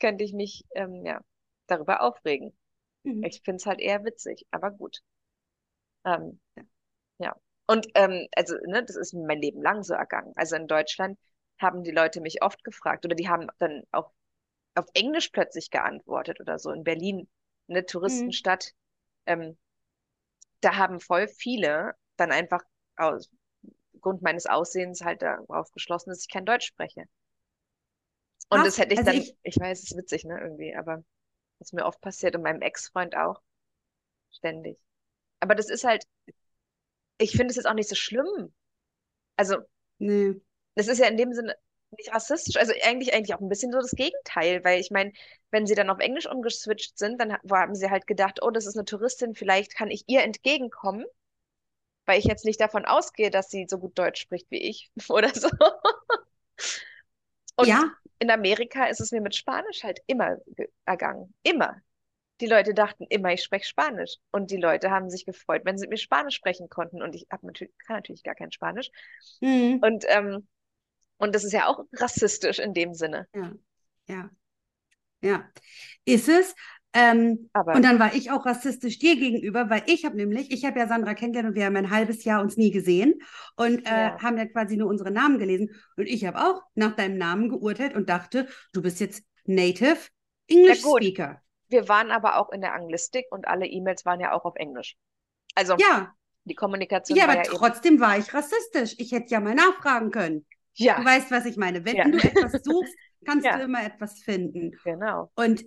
könnte 0.00 0.24
ich 0.24 0.32
mich 0.32 0.64
ähm, 0.74 1.04
ja, 1.04 1.20
darüber 1.66 2.02
aufregen. 2.02 2.56
Mhm. 3.02 3.24
Ich 3.24 3.42
finde 3.42 3.56
es 3.56 3.66
halt 3.66 3.80
eher 3.80 4.04
witzig, 4.04 4.46
aber 4.50 4.70
gut. 4.70 5.00
Ähm, 6.04 6.40
ja. 6.56 6.64
ja. 7.18 7.36
Und 7.66 7.88
ähm, 7.94 8.28
also, 8.36 8.54
ne, 8.66 8.84
das 8.84 8.96
ist 8.96 9.12
mein 9.12 9.40
Leben 9.40 9.62
lang 9.62 9.82
so 9.82 9.94
ergangen. 9.94 10.32
Also 10.36 10.56
in 10.56 10.68
Deutschland 10.68 11.18
haben 11.58 11.82
die 11.82 11.90
Leute 11.90 12.20
mich 12.20 12.42
oft 12.42 12.62
gefragt 12.64 13.04
oder 13.04 13.14
die 13.14 13.28
haben 13.28 13.48
dann 13.58 13.82
auch 13.90 14.12
auf 14.74 14.86
Englisch 14.94 15.30
plötzlich 15.30 15.70
geantwortet 15.70 16.40
oder 16.40 16.58
so. 16.58 16.70
In 16.70 16.84
Berlin, 16.84 17.28
eine 17.68 17.84
Touristenstadt, 17.86 18.72
mhm. 19.26 19.32
ähm, 19.32 19.58
da 20.60 20.76
haben 20.76 21.00
voll 21.00 21.28
viele 21.28 21.94
dann 22.16 22.32
einfach 22.32 22.62
aus 22.96 23.30
Grund 24.00 24.22
meines 24.22 24.46
Aussehens 24.46 25.00
halt 25.00 25.22
darauf 25.22 25.72
geschlossen, 25.72 26.10
dass 26.10 26.20
ich 26.20 26.28
kein 26.32 26.44
Deutsch 26.44 26.66
spreche. 26.66 27.04
Und 28.48 28.60
Ach, 28.60 28.64
das 28.64 28.78
hätte 28.78 28.92
ich 28.92 29.00
also 29.00 29.10
dann, 29.10 29.20
ich, 29.20 29.36
ich 29.42 29.56
weiß, 29.56 29.82
es 29.82 29.90
ist 29.90 29.96
witzig, 29.96 30.24
ne, 30.24 30.38
irgendwie, 30.40 30.74
aber 30.76 31.02
das 31.58 31.68
ist 31.68 31.72
mir 31.72 31.84
oft 31.84 32.00
passiert 32.00 32.36
und 32.36 32.42
meinem 32.42 32.62
Ex-Freund 32.62 33.16
auch. 33.16 33.40
Ständig. 34.30 34.78
Aber 35.40 35.54
das 35.54 35.68
ist 35.68 35.84
halt, 35.84 36.04
ich 37.18 37.32
finde 37.32 37.48
es 37.48 37.56
jetzt 37.56 37.66
auch 37.66 37.74
nicht 37.74 37.88
so 37.88 37.94
schlimm. 37.94 38.52
Also, 39.36 39.58
nee. 39.98 40.40
das 40.74 40.88
ist 40.88 40.98
ja 40.98 41.06
in 41.06 41.16
dem 41.16 41.32
Sinne 41.32 41.56
nicht 41.96 42.12
rassistisch, 42.12 42.56
also 42.56 42.72
eigentlich 42.82 43.14
eigentlich 43.14 43.34
auch 43.34 43.40
ein 43.40 43.48
bisschen 43.48 43.72
so 43.72 43.78
das 43.78 43.92
Gegenteil, 43.92 44.64
weil 44.64 44.80
ich 44.80 44.90
meine, 44.90 45.12
wenn 45.50 45.66
sie 45.66 45.74
dann 45.74 45.90
auf 45.90 46.00
Englisch 46.00 46.28
umgeswitcht 46.28 46.98
sind, 46.98 47.20
dann 47.20 47.36
haben 47.50 47.74
sie 47.74 47.90
halt 47.90 48.06
gedacht, 48.06 48.40
oh, 48.42 48.50
das 48.50 48.66
ist 48.66 48.76
eine 48.76 48.84
Touristin, 48.84 49.34
vielleicht 49.34 49.74
kann 49.74 49.90
ich 49.90 50.04
ihr 50.06 50.22
entgegenkommen, 50.22 51.06
weil 52.04 52.18
ich 52.18 52.24
jetzt 52.24 52.44
nicht 52.44 52.60
davon 52.60 52.84
ausgehe, 52.84 53.30
dass 53.30 53.50
sie 53.50 53.66
so 53.68 53.78
gut 53.78 53.98
Deutsch 53.98 54.20
spricht 54.20 54.50
wie 54.50 54.62
ich 54.62 54.90
oder 55.08 55.32
so. 55.34 55.48
Und 57.56 57.68
ja. 57.68 57.90
in 58.18 58.30
Amerika 58.30 58.86
ist 58.86 59.00
es 59.00 59.12
mir 59.12 59.20
mit 59.20 59.34
Spanisch 59.34 59.82
halt 59.82 60.00
immer 60.06 60.36
ergangen, 60.84 61.32
immer 61.42 61.80
die 62.40 62.46
Leute 62.46 62.74
dachten 62.74 63.06
immer, 63.08 63.32
ich 63.32 63.42
spreche 63.42 63.66
Spanisch. 63.66 64.16
Und 64.30 64.50
die 64.50 64.56
Leute 64.56 64.90
haben 64.90 65.10
sich 65.10 65.24
gefreut, 65.24 65.62
wenn 65.64 65.78
sie 65.78 65.84
mit 65.84 65.90
mir 65.90 65.96
Spanisch 65.98 66.34
sprechen 66.34 66.68
konnten. 66.68 67.02
Und 67.02 67.14
ich 67.14 67.26
natürlich, 67.42 67.72
kann 67.86 67.96
natürlich 67.96 68.22
gar 68.22 68.34
kein 68.34 68.52
Spanisch. 68.52 68.90
Mhm. 69.40 69.80
Und, 69.82 70.04
ähm, 70.08 70.46
und 71.18 71.34
das 71.34 71.44
ist 71.44 71.52
ja 71.52 71.66
auch 71.66 71.84
rassistisch 71.92 72.58
in 72.58 72.74
dem 72.74 72.94
Sinne. 72.94 73.26
Ja, 73.34 73.52
ja. 74.08 74.30
Ja. 75.22 75.50
Ist 76.04 76.28
es. 76.28 76.54
Ähm, 76.92 77.50
Aber, 77.52 77.74
und 77.74 77.82
dann 77.82 77.98
war 77.98 78.14
ich 78.14 78.30
auch 78.30 78.46
rassistisch 78.46 78.98
dir 78.98 79.16
gegenüber, 79.16 79.68
weil 79.68 79.82
ich 79.86 80.06
habe 80.06 80.16
nämlich, 80.16 80.50
ich 80.50 80.64
habe 80.64 80.78
ja 80.78 80.86
Sandra 80.86 81.12
kennengelernt 81.12 81.50
und 81.50 81.54
wir 81.54 81.66
haben 81.66 81.76
ein 81.76 81.90
halbes 81.90 82.24
Jahr 82.24 82.40
uns 82.40 82.56
nie 82.56 82.70
gesehen 82.70 83.20
und 83.56 83.86
äh, 83.86 83.90
ja. 83.90 84.22
haben 84.22 84.38
ja 84.38 84.46
quasi 84.46 84.78
nur 84.78 84.88
unsere 84.88 85.10
Namen 85.10 85.38
gelesen. 85.38 85.70
Und 85.96 86.06
ich 86.06 86.24
habe 86.24 86.38
auch 86.38 86.62
nach 86.74 86.96
deinem 86.96 87.18
Namen 87.18 87.50
geurteilt 87.50 87.94
und 87.94 88.08
dachte, 88.08 88.48
du 88.72 88.80
bist 88.80 89.00
jetzt 89.00 89.24
Native 89.44 89.98
English 90.48 90.80
Speaker. 90.80 91.42
Wir 91.68 91.88
waren 91.88 92.10
aber 92.10 92.38
auch 92.38 92.50
in 92.50 92.60
der 92.60 92.74
Anglistik 92.74 93.26
und 93.30 93.46
alle 93.48 93.66
E-Mails 93.66 94.04
waren 94.04 94.20
ja 94.20 94.32
auch 94.32 94.44
auf 94.44 94.56
Englisch. 94.56 94.96
Also 95.54 95.76
ja. 95.78 96.12
die 96.44 96.54
Kommunikation. 96.54 97.18
Ja, 97.18 97.24
aber 97.24 97.36
ja 97.36 97.42
trotzdem 97.42 98.00
war 98.00 98.18
ich 98.18 98.32
rassistisch. 98.32 98.94
Ich 98.98 99.12
hätte 99.12 99.30
ja 99.30 99.40
mal 99.40 99.54
nachfragen 99.54 100.10
können. 100.10 100.46
Ja. 100.74 100.98
Du 100.98 101.04
weißt, 101.04 101.30
was 101.30 101.46
ich 101.46 101.56
meine. 101.56 101.84
Wenn 101.84 101.96
ja. 101.96 102.04
du 102.04 102.18
etwas 102.18 102.62
suchst, 102.62 102.94
kannst 103.24 103.46
ja. 103.46 103.56
du 103.56 103.64
immer 103.64 103.84
etwas 103.84 104.20
finden. 104.20 104.72
Genau. 104.84 105.30
Und 105.34 105.64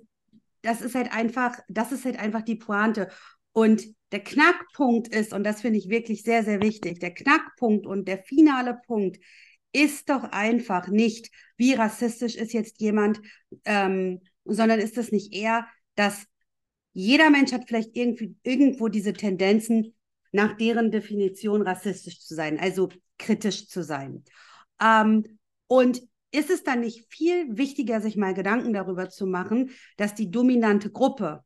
das 0.61 0.81
ist 0.81 0.95
halt 0.95 1.11
einfach, 1.11 1.57
das 1.67 1.91
ist 1.91 2.05
halt 2.05 2.19
einfach 2.19 2.41
die 2.41 2.55
Pointe. 2.55 3.09
Und 3.51 3.83
der 4.11 4.23
Knackpunkt 4.23 5.07
ist, 5.07 5.33
und 5.33 5.43
das 5.43 5.61
finde 5.61 5.79
ich 5.79 5.89
wirklich 5.89 6.23
sehr, 6.23 6.43
sehr 6.43 6.61
wichtig, 6.61 6.99
der 6.99 7.13
Knackpunkt 7.13 7.85
und 7.85 8.07
der 8.07 8.19
finale 8.19 8.79
Punkt 8.85 9.17
ist 9.71 10.09
doch 10.09 10.23
einfach 10.23 10.87
nicht, 10.87 11.29
wie 11.57 11.73
rassistisch 11.73 12.35
ist 12.35 12.53
jetzt 12.53 12.79
jemand, 12.81 13.21
ähm, 13.65 14.21
sondern 14.45 14.79
ist 14.79 14.97
es 14.97 15.11
nicht 15.11 15.33
eher, 15.33 15.67
dass 15.99 16.25
jeder 16.93 17.29
Mensch 17.29 17.51
hat 17.51 17.67
vielleicht 17.67 17.97
irgendwie 17.97 18.37
irgendwo 18.43 18.87
diese 18.87 19.11
Tendenzen, 19.11 19.95
nach 20.31 20.55
deren 20.55 20.91
Definition 20.91 21.61
rassistisch 21.61 22.21
zu 22.21 22.35
sein, 22.35 22.57
also 22.57 22.87
kritisch 23.17 23.67
zu 23.67 23.83
sein. 23.83 24.23
Ähm, 24.81 25.39
und 25.67 26.01
ist 26.31 26.49
es 26.49 26.63
dann 26.63 26.79
nicht 26.79 27.11
viel 27.11 27.57
wichtiger, 27.57 27.99
sich 27.99 28.15
mal 28.15 28.33
Gedanken 28.33 28.71
darüber 28.71 29.09
zu 29.09 29.25
machen, 29.25 29.71
dass 29.97 30.15
die 30.15 30.31
dominante 30.31 30.89
Gruppe, 30.89 31.43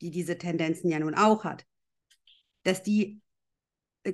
die 0.00 0.10
diese 0.10 0.36
Tendenzen 0.36 0.90
ja 0.90 0.98
nun 0.98 1.14
auch 1.14 1.44
hat, 1.44 1.64
dass 2.64 2.82
die 2.82 3.20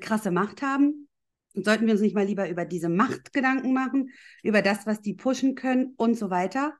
krasse 0.01 0.31
Macht 0.31 0.61
haben? 0.61 1.09
Und 1.55 1.65
sollten 1.65 1.87
wir 1.87 1.93
uns 1.93 2.03
nicht 2.03 2.15
mal 2.15 2.27
lieber 2.27 2.47
über 2.51 2.67
diese 2.67 2.91
Macht 2.91 3.33
Gedanken 3.33 3.73
machen, 3.73 4.11
über 4.43 4.61
das, 4.61 4.85
was 4.85 5.01
die 5.01 5.15
pushen 5.15 5.55
können 5.55 5.95
und 5.97 6.19
so 6.19 6.29
weiter? 6.29 6.77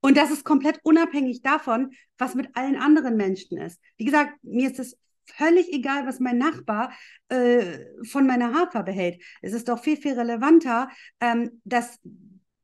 Und 0.00 0.16
das 0.16 0.30
ist 0.30 0.44
komplett 0.44 0.80
unabhängig 0.82 1.42
davon, 1.42 1.92
was 2.16 2.34
mit 2.34 2.56
allen 2.56 2.76
anderen 2.76 3.16
Menschen 3.16 3.58
ist. 3.58 3.80
Wie 3.96 4.04
gesagt, 4.04 4.32
mir 4.42 4.70
ist 4.70 4.78
es 4.78 4.96
völlig 5.26 5.72
egal, 5.72 6.06
was 6.06 6.20
mein 6.20 6.38
Nachbar 6.38 6.92
äh, 7.28 7.78
von 8.04 8.26
meiner 8.26 8.54
Haarfarbe 8.54 8.92
hält. 8.92 9.22
Es 9.42 9.52
ist 9.52 9.68
doch 9.68 9.82
viel, 9.82 9.96
viel 9.96 10.18
relevanter, 10.18 10.88
ähm, 11.20 11.60
dass 11.64 12.00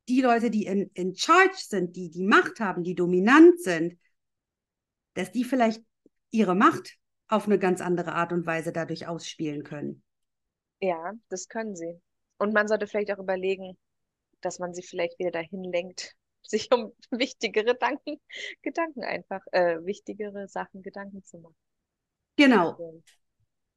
die 0.08 0.20
Leute, 0.20 0.50
die 0.50 0.66
in, 0.66 0.90
in 0.94 1.16
Charge 1.16 1.56
sind, 1.56 1.96
die 1.96 2.10
die 2.10 2.24
Macht 2.24 2.60
haben, 2.60 2.84
die 2.84 2.94
dominant 2.94 3.60
sind, 3.60 3.98
dass 5.14 5.32
die 5.32 5.44
vielleicht 5.44 5.82
ihre 6.30 6.54
Macht 6.54 6.96
auf 7.28 7.46
eine 7.46 7.58
ganz 7.58 7.80
andere 7.80 8.12
Art 8.12 8.32
und 8.32 8.46
Weise 8.46 8.72
dadurch 8.72 9.06
ausspielen 9.06 9.64
können. 9.64 10.02
Ja, 10.80 11.12
das 11.28 11.48
können 11.48 11.74
sie. 11.74 12.00
Und 12.38 12.52
man 12.52 12.68
sollte 12.68 12.86
vielleicht 12.86 13.10
auch 13.12 13.18
überlegen, 13.18 13.76
dass 14.42 14.58
man 14.58 14.74
sie 14.74 14.82
vielleicht 14.82 15.18
wieder 15.18 15.30
dahin 15.30 15.64
lenkt, 15.64 16.14
sich 16.48 16.70
um 16.72 16.92
wichtigere 17.10 17.64
Gedanken, 17.64 18.20
Gedanken 18.62 19.04
einfach, 19.04 19.42
äh, 19.52 19.84
wichtigere 19.84 20.48
Sachen 20.48 20.82
Gedanken 20.82 21.24
zu 21.24 21.38
machen. 21.38 21.56
Genau. 22.36 22.76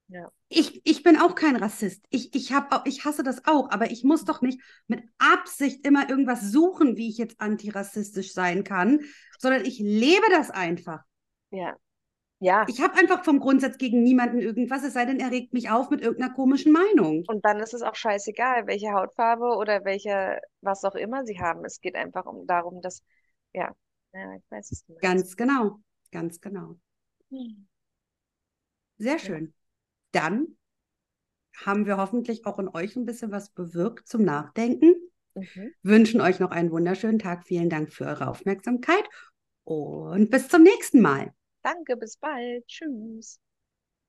Ja. 0.07 0.31
Ich, 0.47 0.81
ich 0.85 1.03
bin 1.03 1.17
auch 1.17 1.35
kein 1.35 1.55
Rassist. 1.55 2.03
Ich, 2.09 2.33
ich, 2.33 2.51
hab, 2.51 2.87
ich 2.87 3.05
hasse 3.05 3.21
das 3.21 3.45
auch, 3.45 3.69
aber 3.69 3.91
ich 3.91 4.03
muss 4.03 4.25
doch 4.25 4.41
nicht 4.41 4.59
mit 4.87 5.03
Absicht 5.19 5.85
immer 5.85 6.09
irgendwas 6.09 6.51
suchen, 6.51 6.97
wie 6.97 7.09
ich 7.09 7.19
jetzt 7.19 7.39
antirassistisch 7.39 8.33
sein 8.33 8.63
kann, 8.63 9.01
sondern 9.37 9.65
ich 9.65 9.77
lebe 9.79 10.25
das 10.31 10.49
einfach. 10.49 11.03
Ja. 11.51 11.77
Ja. 12.39 12.65
Ich 12.69 12.81
habe 12.81 12.97
einfach 12.97 13.25
vom 13.25 13.39
Grundsatz 13.39 13.77
gegen 13.77 14.01
niemanden 14.01 14.39
irgendwas, 14.39 14.83
es 14.83 14.93
sei 14.93 15.05
denn, 15.05 15.19
er 15.19 15.29
regt 15.29 15.53
mich 15.53 15.69
auf 15.69 15.89
mit 15.89 16.01
irgendeiner 16.01 16.33
komischen 16.33 16.71
Meinung. 16.71 17.25
Und 17.27 17.43
dann 17.43 17.59
ist 17.59 17.73
es 17.73 17.81
auch 17.81 17.95
scheißegal, 17.95 18.65
welche 18.65 18.93
Hautfarbe 18.93 19.57
oder 19.57 19.83
welche, 19.83 20.39
was 20.61 20.85
auch 20.85 20.95
immer 20.95 21.25
sie 21.25 21.39
haben. 21.39 21.65
Es 21.65 21.81
geht 21.81 21.95
einfach 21.95 22.25
um 22.25 22.47
darum, 22.47 22.81
dass, 22.81 23.03
ja, 23.53 23.73
ja 24.13 24.35
ich 24.35 24.43
weiß 24.49 24.71
es 24.71 24.87
nicht. 24.87 25.01
Ganz 25.01 25.35
genau, 25.35 25.79
ganz 26.11 26.39
genau. 26.39 26.79
Hm. 27.29 27.67
Sehr 28.97 29.19
schön. 29.19 29.53
Ja. 30.15 30.21
Dann 30.21 30.57
haben 31.65 31.85
wir 31.85 31.97
hoffentlich 31.97 32.45
auch 32.45 32.57
in 32.59 32.69
euch 32.69 32.95
ein 32.95 33.05
bisschen 33.05 33.31
was 33.31 33.49
bewirkt 33.49 34.07
zum 34.07 34.23
Nachdenken. 34.23 34.95
Mhm. 35.35 35.73
Wünschen 35.83 36.21
euch 36.21 36.39
noch 36.39 36.51
einen 36.51 36.71
wunderschönen 36.71 37.19
Tag. 37.19 37.45
Vielen 37.45 37.69
Dank 37.69 37.91
für 37.91 38.05
eure 38.05 38.27
Aufmerksamkeit 38.27 39.03
und 39.65 40.29
bis 40.29 40.47
zum 40.47 40.63
nächsten 40.63 41.01
Mal. 41.01 41.33
Danke, 41.63 41.95
bis 41.95 42.17
bald. 42.17 42.67
Tschüss. 42.67 43.39